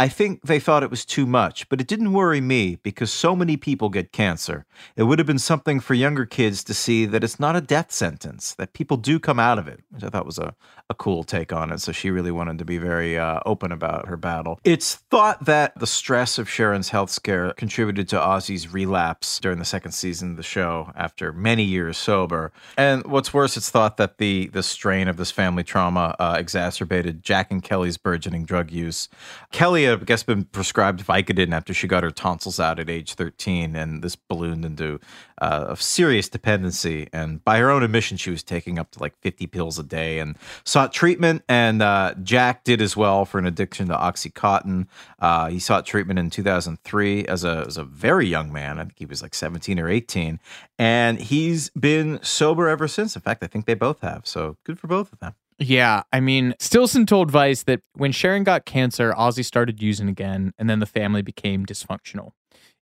[0.00, 3.34] I think they thought it was too much, but it didn't worry me because so
[3.34, 4.64] many people get cancer.
[4.94, 7.90] It would have been something for younger kids to see that it's not a death
[7.90, 10.54] sentence, that people do come out of it, which I thought was a,
[10.90, 11.80] a cool take on it.
[11.80, 14.58] So she really wanted to be very uh, open about her battle.
[14.64, 19.66] It's thought that the stress of Sharon's health scare contributed to Ozzy's relapse during the
[19.66, 22.52] second season of the show after many years sober.
[22.78, 27.22] And what's worse, it's thought that the, the strain of this family trauma uh, exacerbated
[27.22, 29.08] Jack and Kelly's burgeoning drug use.
[29.52, 33.14] Kelly had, I guess, been prescribed Vicodin after she got her tonsils out at age
[33.14, 35.00] 13, and this ballooned into
[35.40, 37.08] uh, a serious dependency.
[37.12, 40.18] And by her own admission, she was taking up to like 50 pills a day
[40.18, 40.36] and
[40.78, 41.42] sought treatment.
[41.48, 44.86] And uh, Jack did as well for an addiction to Oxycontin.
[45.18, 48.78] Uh, he sought treatment in 2003 as a, as a very young man.
[48.78, 50.38] I think he was like 17 or 18.
[50.78, 53.16] And he's been sober ever since.
[53.16, 54.24] In fact, I think they both have.
[54.24, 55.34] So good for both of them.
[55.58, 60.52] Yeah, I mean, Stilson told Vice that when Sharon got cancer, Ozzy started using again,
[60.56, 62.30] and then the family became dysfunctional.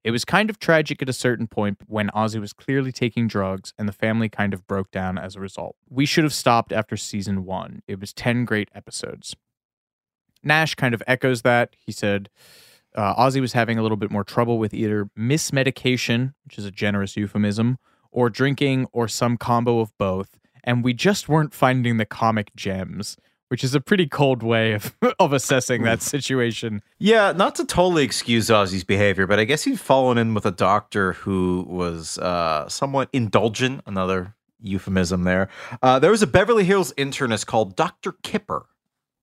[0.06, 3.74] It was kind of tragic at a certain point when Ozzy was clearly taking drugs,
[3.76, 5.74] and the family kind of broke down as a result.
[5.90, 7.82] We should have stopped after season one.
[7.88, 9.34] It was 10 great episodes.
[10.44, 11.74] Nash kind of echoes that.
[11.76, 12.28] He said
[12.94, 16.70] uh, Ozzy was having a little bit more trouble with either mismedication, which is a
[16.70, 17.78] generous euphemism,
[18.12, 23.16] or drinking, or some combo of both and we just weren't finding the comic gems,
[23.48, 26.82] which is a pretty cold way of, of assessing that situation.
[26.98, 30.50] Yeah, not to totally excuse Ozzy's behavior, but I guess he'd fallen in with a
[30.50, 33.82] doctor who was uh, somewhat indulgent.
[33.86, 35.48] Another euphemism there.
[35.82, 38.12] Uh, there was a Beverly Hills internist called Dr.
[38.22, 38.66] Kipper.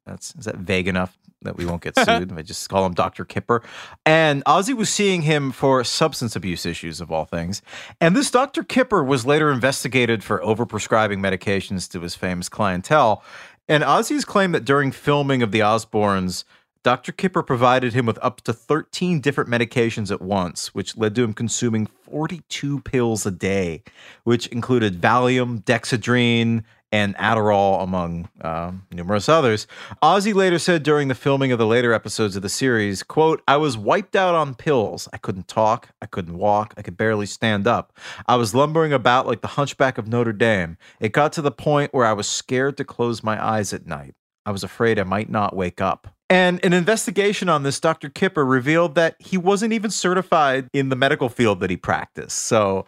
[0.05, 2.93] That's is that vague enough that we won't get sued if I just call him
[2.93, 3.25] Dr.
[3.25, 3.61] Kipper.
[4.05, 7.61] And Ozzy was seeing him for substance abuse issues of all things.
[8.01, 8.63] And this Dr.
[8.63, 13.23] Kipper was later investigated for overprescribing medications to his famous clientele.
[13.67, 16.43] And Ozzy's claim that during filming of The Osbournes,
[16.83, 17.13] Dr.
[17.13, 21.33] Kipper provided him with up to 13 different medications at once, which led to him
[21.33, 23.83] consuming 42 pills a day,
[24.25, 29.65] which included Valium, Dexedrine, and Adderall, among uh, numerous others.
[30.03, 33.57] Ozzy later said during the filming of the later episodes of the series, quote, I
[33.57, 35.09] was wiped out on pills.
[35.11, 35.89] I couldn't talk.
[36.03, 36.75] I couldn't walk.
[36.77, 37.97] I could barely stand up.
[38.27, 40.77] I was lumbering about like the hunchback of Notre Dame.
[40.99, 44.13] It got to the point where I was scared to close my eyes at night.
[44.45, 46.13] I was afraid I might not wake up.
[46.29, 48.09] And an investigation on this, Dr.
[48.09, 52.37] Kipper revealed that he wasn't even certified in the medical field that he practiced.
[52.37, 52.85] So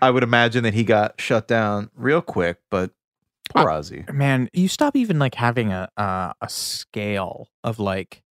[0.00, 2.92] I would imagine that he got shut down real quick, but
[3.48, 4.12] Poor Ozzy.
[4.12, 8.22] Man, you stop even like having a uh, a scale of like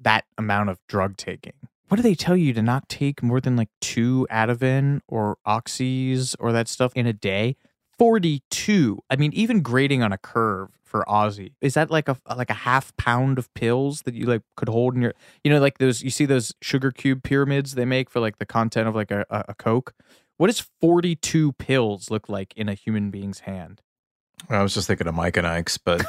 [0.00, 1.54] that amount of drug taking.
[1.88, 6.34] What do they tell you to not take more than like two Ativan or Oxys
[6.40, 7.56] or that stuff in a day?
[7.98, 9.00] Forty-two.
[9.08, 12.54] I mean, even grading on a curve for Ozzy is that like a like a
[12.54, 16.02] half pound of pills that you like could hold in your you know like those
[16.02, 19.24] you see those sugar cube pyramids they make for like the content of like a,
[19.28, 19.92] a, a coke.
[20.36, 23.80] What does forty-two pills look like in a human being's hand?
[24.48, 26.04] I was just thinking of Mike and Ike's, but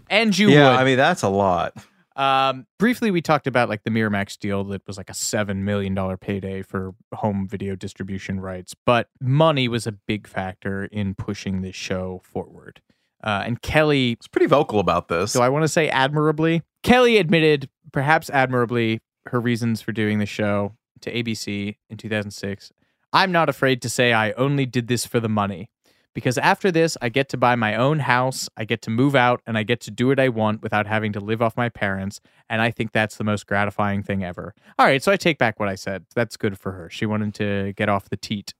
[0.10, 0.80] and you yeah, would.
[0.80, 1.74] I mean that's a lot.
[2.16, 5.94] Um, briefly, we talked about like the Miramax deal that was like a seven million
[5.94, 11.62] dollar payday for home video distribution rights, but money was a big factor in pushing
[11.62, 12.82] this show forward.
[13.22, 15.32] Uh, and Kelly was pretty vocal about this.
[15.32, 16.62] So I want to say admirably.
[16.82, 22.72] Kelly admitted, perhaps admirably, her reasons for doing the show to ABC in 2006.
[23.12, 25.70] I'm not afraid to say I only did this for the money
[26.14, 29.40] because after this, I get to buy my own house, I get to move out,
[29.46, 32.20] and I get to do what I want without having to live off my parents.
[32.48, 34.54] And I think that's the most gratifying thing ever.
[34.78, 36.06] All right, so I take back what I said.
[36.14, 36.90] That's good for her.
[36.90, 38.54] She wanted to get off the teat.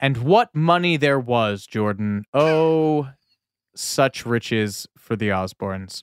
[0.00, 2.24] And what money there was, Jordan.
[2.34, 3.10] Oh,
[3.76, 6.02] such riches for the Osbournes.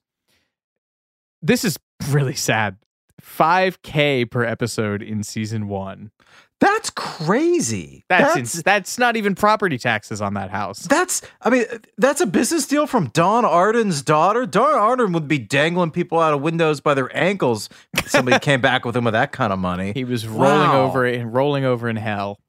[1.41, 1.77] This is
[2.09, 2.77] really sad.
[3.21, 6.11] 5K per episode in season one.
[6.59, 8.03] That's crazy.
[8.09, 10.79] That's that's, ins- that's not even property taxes on that house.
[10.79, 11.65] That's I mean
[11.97, 14.45] that's a business deal from Don Arden's daughter.
[14.45, 17.69] Don Arden would be dangling people out of windows by their ankles.
[17.97, 19.93] If somebody came back with him with that kind of money.
[19.93, 20.85] He was rolling Wow.
[20.87, 22.39] over and rolling over in hell.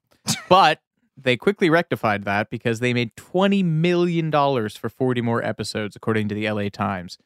[0.49, 0.79] But
[1.17, 6.27] they quickly rectified that because they made 20 million dollars for 40 more episodes according
[6.29, 7.17] to the LA Times.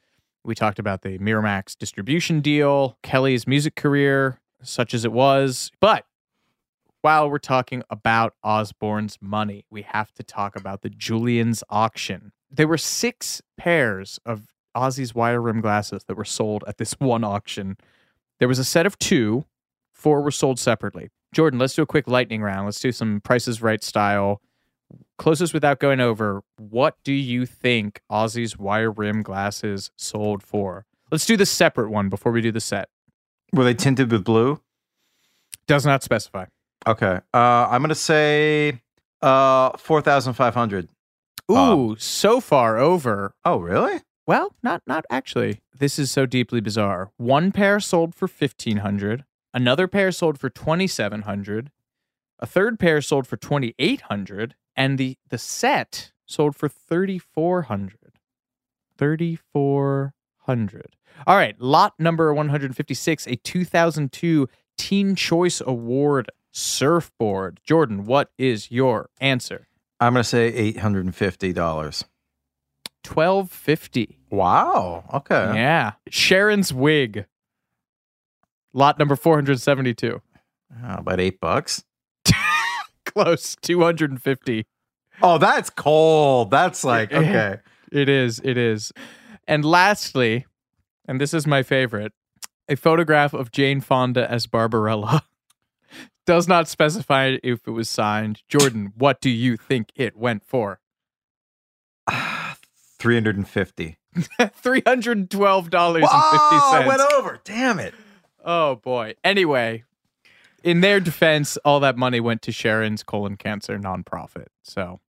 [0.43, 6.05] We talked about the Miramax distribution deal, Kelly's music career, such as it was, but
[7.05, 12.31] while we're talking about Osbourne's money, we have to talk about the Julien's auction.
[12.49, 17.23] There were six pairs of Ozzy's wire rim glasses that were sold at this one
[17.23, 17.77] auction.
[18.39, 19.45] There was a set of two,
[19.93, 21.09] four were sold separately.
[21.31, 22.65] Jordan, let's do a quick lightning round.
[22.65, 24.41] Let's do some prices right style.
[25.19, 30.87] Closest without going over, what do you think Ozzy's wire rim glasses sold for?
[31.11, 32.89] Let's do the separate one before we do the set.
[33.53, 34.59] Were they tinted with blue?
[35.67, 36.45] Does not specify.
[36.88, 37.19] Okay.
[37.34, 38.82] Uh, I'm gonna say
[39.21, 40.89] uh four thousand five hundred.
[41.51, 43.34] Ooh, so far over.
[43.43, 44.01] Oh, really?
[44.28, 45.61] Well, not not actually.
[45.78, 47.11] This is so deeply bizarre.
[47.17, 49.26] One pair sold for fifteen hundred.
[49.53, 51.71] Another pair sold for twenty seven hundred.
[52.39, 57.19] A third pair sold for twenty eight hundred, and the the set sold for thirty
[57.19, 58.19] four hundred.
[58.97, 60.95] Thirty four hundred.
[61.28, 66.30] All right, lot number one hundred fifty six, a two thousand two Teen Choice Award
[66.55, 67.59] surfboard.
[67.63, 69.67] Jordan, what is your answer?
[69.99, 72.05] I'm gonna say eight hundred and fifty dollars.
[73.03, 74.17] Twelve fifty.
[74.31, 75.03] Wow.
[75.13, 75.51] Okay.
[75.55, 75.93] Yeah.
[76.09, 77.25] Sharon's wig.
[78.73, 80.21] Lot number 472.
[80.81, 81.85] How about eight bucks?
[83.05, 83.55] Close.
[83.61, 84.65] 250.
[85.21, 86.51] Oh, that's cold.
[86.51, 87.59] That's like okay.
[87.91, 88.41] It is.
[88.43, 88.91] It is.
[89.47, 90.45] And lastly,
[91.07, 92.11] and this is my favorite,
[92.67, 95.23] a photograph of Jane Fonda as Barbarella.
[96.26, 98.41] Does not specify if it was signed.
[98.47, 100.80] Jordan, what do you think it went for?
[102.99, 103.97] Three hundred and fifty.
[104.39, 106.07] $312.50.
[106.09, 107.39] Oh, went over.
[107.43, 107.93] Damn it.
[108.43, 109.15] Oh boy.
[109.23, 109.84] Anyway,
[110.63, 114.47] in their defense, all that money went to Sharon's colon cancer nonprofit.
[114.63, 115.01] So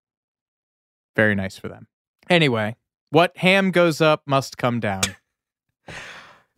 [1.15, 1.87] very nice for them.
[2.31, 2.77] Anyway,
[3.11, 5.03] what ham goes up must come down.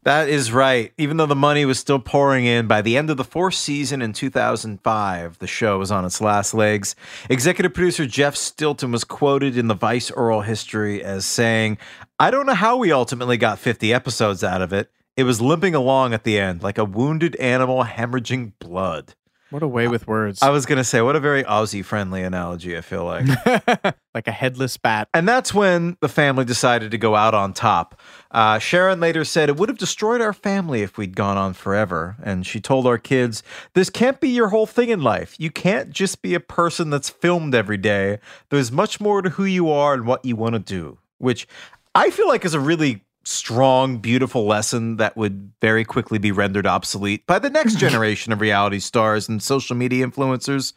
[0.06, 0.92] That is right.
[0.98, 4.00] Even though the money was still pouring in, by the end of the fourth season
[4.00, 6.94] in 2005, the show was on its last legs.
[7.28, 11.78] Executive producer Jeff Stilson was quoted in the Vice oral history as saying,
[12.20, 14.92] I don't know how we ultimately got 50 episodes out of it.
[15.16, 19.16] It was limping along at the end, like a wounded animal hemorrhaging blood.
[19.50, 20.42] What a way with words.
[20.42, 23.26] I was going to say, what a very Ozzy friendly analogy, I feel like.
[24.14, 25.08] like a headless bat.
[25.14, 28.00] And that's when the family decided to go out on top.
[28.32, 32.16] Uh, Sharon later said, It would have destroyed our family if we'd gone on forever.
[32.24, 33.44] And she told our kids,
[33.74, 35.36] This can't be your whole thing in life.
[35.38, 38.18] You can't just be a person that's filmed every day.
[38.50, 41.46] There's much more to who you are and what you want to do, which
[41.94, 46.66] I feel like is a really strong, beautiful lesson that would very quickly be rendered
[46.66, 50.72] obsolete by the next generation of reality stars and social media influencers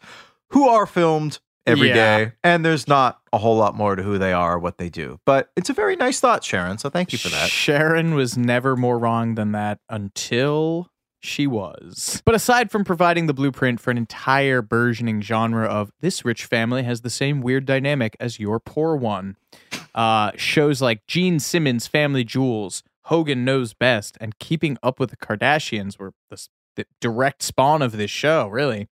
[0.50, 2.30] who are filmed every day, Yeah.
[2.42, 5.20] And there's not a whole lot more to who they are or what they do.
[5.24, 6.78] But it's a very nice thought, Sharon.
[6.78, 7.50] So thank you for that.
[7.50, 10.90] Sharon was never more wrong than that until
[11.20, 12.22] she was.
[12.24, 16.82] But aside from providing the blueprint for an entire burgeoning genre of this rich family
[16.82, 19.36] has the same weird dynamic as your poor one,
[19.94, 25.16] uh, shows like Gene Simmons' Family Jewels, Hogan Knows Best, and Keeping Up with the
[25.16, 28.88] Kardashians were the, the direct spawn of this show, really.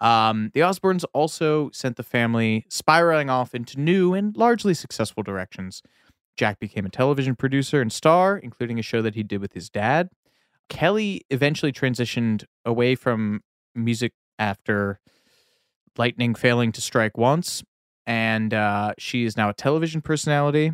[0.00, 5.82] Um, the Osbournes also sent the family spiraling off into new and largely successful directions.
[6.36, 9.68] Jack became a television producer and star, including a show that he did with his
[9.68, 10.08] dad.
[10.70, 13.42] Kelly eventually transitioned away from
[13.74, 14.98] music after
[15.98, 17.62] Lightning failing to strike once,
[18.06, 20.72] and uh, she is now a television personality.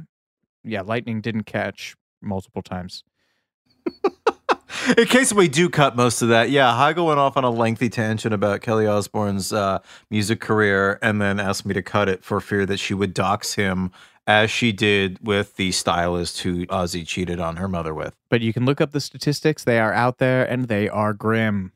[0.62, 3.02] Yeah, Lightning didn't catch multiple times.
[4.98, 7.88] In case we do cut most of that, yeah, Heigl went off on a lengthy
[7.88, 9.80] tangent about Kelly Osbourne's uh,
[10.10, 13.54] music career and then asked me to cut it for fear that she would dox
[13.54, 13.90] him
[14.26, 18.14] as she did with the stylist who Ozzy cheated on her mother with.
[18.28, 19.64] but you can look up the statistics.
[19.64, 21.72] They are out there and they are grim.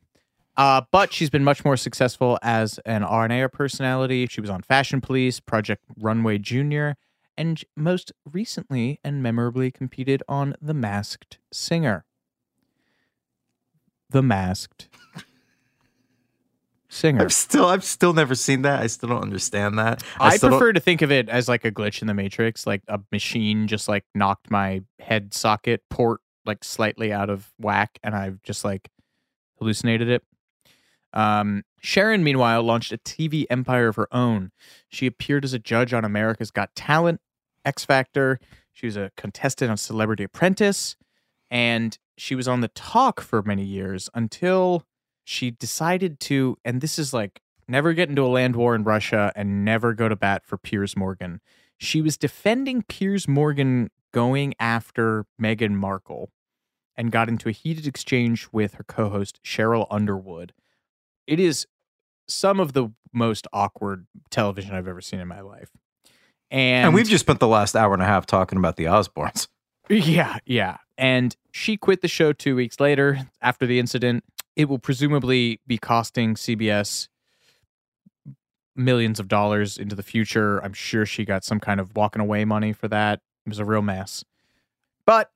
[0.57, 4.27] Uh, but she's been much more successful as an RNA personality.
[4.27, 6.97] She was on Fashion Police, Project Runway Junior,
[7.39, 12.05] and most recently and memorably competed on The Masked Singer.
[14.11, 14.90] The Masked
[16.93, 17.23] Singer.
[17.23, 18.81] I've still, I've still never seen that.
[18.83, 20.03] I still don't understand that.
[20.19, 22.83] I, don't- prefer to think of it as like a glitch in the Matrix, like
[22.89, 28.15] a machine just like knocked my head socket port like slightly out of whack, and
[28.15, 28.89] I've just like
[29.59, 30.23] hallucinated it.
[31.13, 34.51] Um, Sharon, meanwhile, launched a TV empire of her own.
[34.89, 37.21] She appeared as a judge on America's Got Talent,
[37.65, 38.39] X Factor.
[38.73, 40.97] She was a contestant on Celebrity Apprentice,
[41.51, 44.85] and she was on The Talk for many years until
[45.31, 49.31] she decided to, and this is like never get into a land war in Russia
[49.37, 51.41] and never go to bat for Piers Morgan.
[51.79, 56.31] She was defending Piers Morgan going after Meghan Markle
[56.97, 60.53] and got into a heated exchange with her co host, Sheryl Underwood.
[61.29, 61.65] It is
[62.27, 65.71] some of the most awkward television I've ever seen in my life.
[66.51, 69.47] And, and we've just spent the last hour and a half talking about the Osbournes.
[69.89, 70.79] yeah, yeah.
[70.99, 74.25] And she quit the show two weeks later after the incident.
[74.57, 77.09] It will presumably be costing CBS
[78.77, 80.59] millions of dollars into the future.
[80.59, 83.21] I'm sure she got some kind of walking away money for that.
[83.47, 84.25] It was a real mess.
[85.07, 85.31] But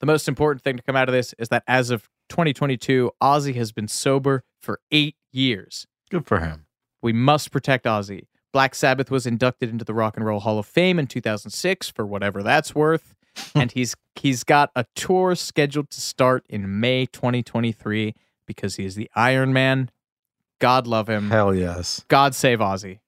[0.00, 3.54] the most important thing to come out of this is that as of 2022, Ozzy
[3.54, 5.86] has been sober for eight years.
[6.10, 6.66] Good for him.
[7.02, 8.26] We must protect Ozzy.
[8.52, 12.06] Black Sabbath was inducted into the Rock and Roll Hall of Fame in 2006 for
[12.06, 13.14] whatever that's worth,
[13.54, 18.14] and he's he's got a tour scheduled to start in May 2023
[18.46, 19.90] because he is the Iron Man.
[20.58, 21.30] God love him.
[21.30, 22.04] Hell yes.
[22.08, 22.98] God save Ozzy.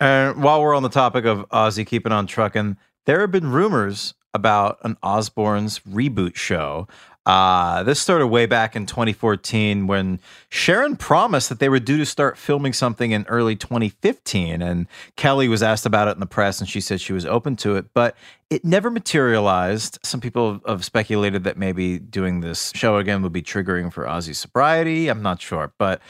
[0.00, 2.76] And while we're on the topic of Ozzy keeping on trucking,
[3.06, 6.88] there have been rumors about an Osbourne's reboot show.
[7.26, 10.20] Uh, this started way back in 2014 when
[10.50, 14.60] Sharon promised that they were due to start filming something in early 2015.
[14.60, 17.56] And Kelly was asked about it in the press and she said she was open
[17.56, 18.14] to it, but
[18.50, 19.98] it never materialized.
[20.02, 24.38] Some people have speculated that maybe doing this show again would be triggering for Ozzy's
[24.38, 25.08] sobriety.
[25.08, 25.72] I'm not sure.
[25.78, 26.02] But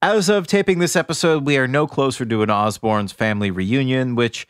[0.00, 4.48] as of taping this episode, we are no closer to an Osbourne's family reunion, which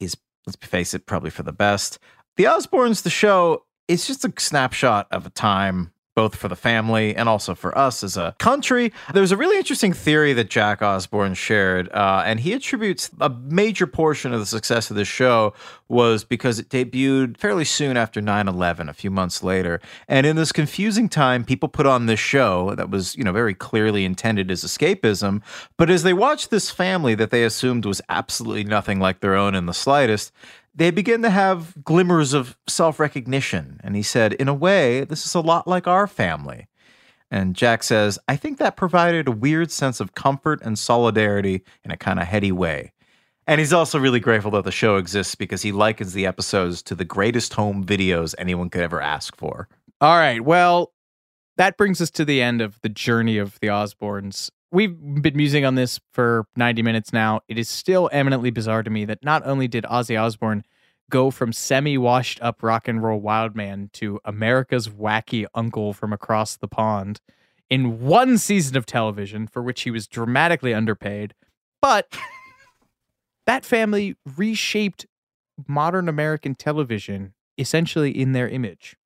[0.00, 0.16] is,
[0.46, 1.98] let's face it, probably for the best.
[2.36, 7.14] The Osbournes, the show, it's just a snapshot of a time both for the family
[7.14, 8.92] and also for us as a country.
[9.14, 13.86] There's a really interesting theory that Jack Osbourne shared, uh, and he attributes a major
[13.86, 15.54] portion of the success of the show
[15.86, 19.80] was because it debuted fairly soon after 9/11, a few months later.
[20.08, 23.54] And in this confusing time, people put on this show that was, you know, very
[23.54, 25.40] clearly intended as escapism.
[25.76, 29.54] But as they watched this family that they assumed was absolutely nothing like their own
[29.54, 30.32] in the slightest,
[30.78, 33.80] they begin to have glimmers of self recognition.
[33.82, 36.68] And he said, in a way, this is a lot like our family.
[37.32, 41.90] And Jack says, I think that provided a weird sense of comfort and solidarity in
[41.90, 42.92] a kind of heady way.
[43.46, 46.94] And he's also really grateful that the show exists because he likens the episodes to
[46.94, 49.68] the greatest home videos anyone could ever ask for.
[50.00, 50.42] All right.
[50.42, 50.92] Well,
[51.56, 54.50] that brings us to the end of the journey of the Osbournes.
[54.70, 57.40] We've been musing on this for 90 minutes now.
[57.48, 60.64] It is still eminently bizarre to me that not only did Ozzy Osbourne
[61.10, 66.12] go from semi washed up rock and roll wild man to America's wacky uncle from
[66.12, 67.20] across the pond
[67.70, 71.34] in one season of television for which he was dramatically underpaid,
[71.80, 72.16] but
[73.46, 75.06] that family reshaped
[75.66, 78.96] modern American television essentially in their image.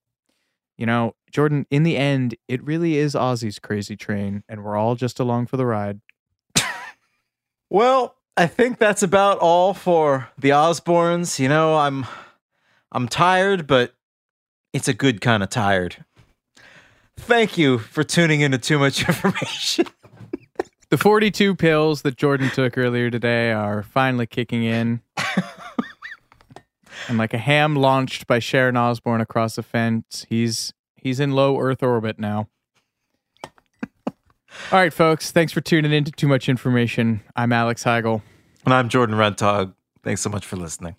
[0.83, 4.97] You know, Jordan, in the end, it really is Ozzy's crazy train, and we're all
[4.97, 6.01] just along for the ride.
[7.71, 11.39] Well, I think that's about all for the Osbournes.
[11.39, 12.05] You know, I'm
[12.91, 13.95] I'm tired, but
[14.73, 16.05] it's a good kind of tired.
[17.17, 19.87] Thank you for tuning into too much information.
[20.91, 25.01] The 42 pills that Jordan took earlier today are finally kicking in.
[27.09, 31.59] and like a ham launched by Sharon Osbourne across a fence, he's he's in low
[31.59, 32.49] Earth orbit now.
[34.71, 35.31] All right, folks.
[35.31, 37.23] Thanks for tuning in to Too Much Information.
[37.35, 38.23] I'm Alex Heigl.
[38.65, 39.75] And I'm Jordan Runtagh.
[40.03, 40.97] Thanks so much for listening.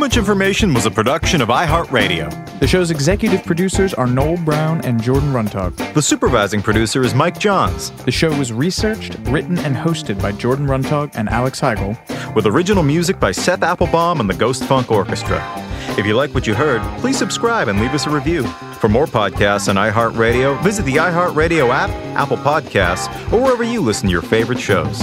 [0.00, 2.58] Much Information was a production of iHeartRadio.
[2.58, 5.92] The show's executive producers are Noel Brown and Jordan Runtagh.
[5.92, 7.90] The supervising producer is Mike Johns.
[8.06, 11.98] The show was researched, written, and hosted by Jordan Runtagh and Alex Heigl.
[12.34, 15.44] With original music by Seth Applebaum and the Ghost Funk Orchestra.
[15.98, 18.46] If you like what you heard, please subscribe and leave us a review.
[18.80, 24.06] For more podcasts on iHeartRadio, visit the iHeartRadio app, Apple Podcasts, or wherever you listen
[24.06, 25.02] to your favorite shows.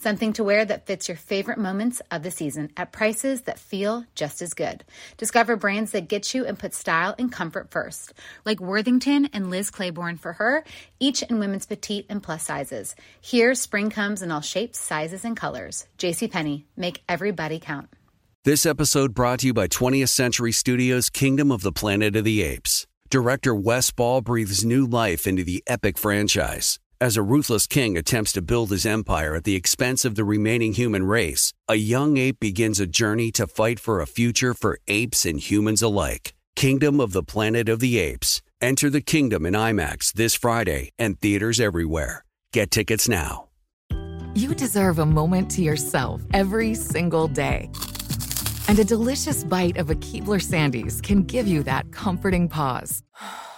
[0.00, 4.04] Something to wear that fits your favorite moments of the season at prices that feel
[4.14, 4.84] just as good.
[5.16, 9.70] Discover brands that get you and put style and comfort first, like Worthington and Liz
[9.72, 10.62] Claiborne for her,
[11.00, 12.94] each in women's petite and plus sizes.
[13.20, 15.88] Here, spring comes in all shapes, sizes, and colors.
[15.98, 17.88] JCPenney, make everybody count.
[18.44, 22.42] This episode brought to you by 20th Century Studios' Kingdom of the Planet of the
[22.42, 22.86] Apes.
[23.10, 26.78] Director Wes Ball breathes new life into the epic franchise.
[27.00, 30.72] As a ruthless king attempts to build his empire at the expense of the remaining
[30.72, 35.24] human race, a young ape begins a journey to fight for a future for apes
[35.24, 36.34] and humans alike.
[36.56, 38.42] Kingdom of the Planet of the Apes.
[38.60, 42.24] Enter the kingdom in IMAX this Friday and theaters everywhere.
[42.52, 43.46] Get tickets now.
[44.34, 47.70] You deserve a moment to yourself every single day.
[48.66, 53.04] And a delicious bite of a Keebler Sandies can give you that comforting pause.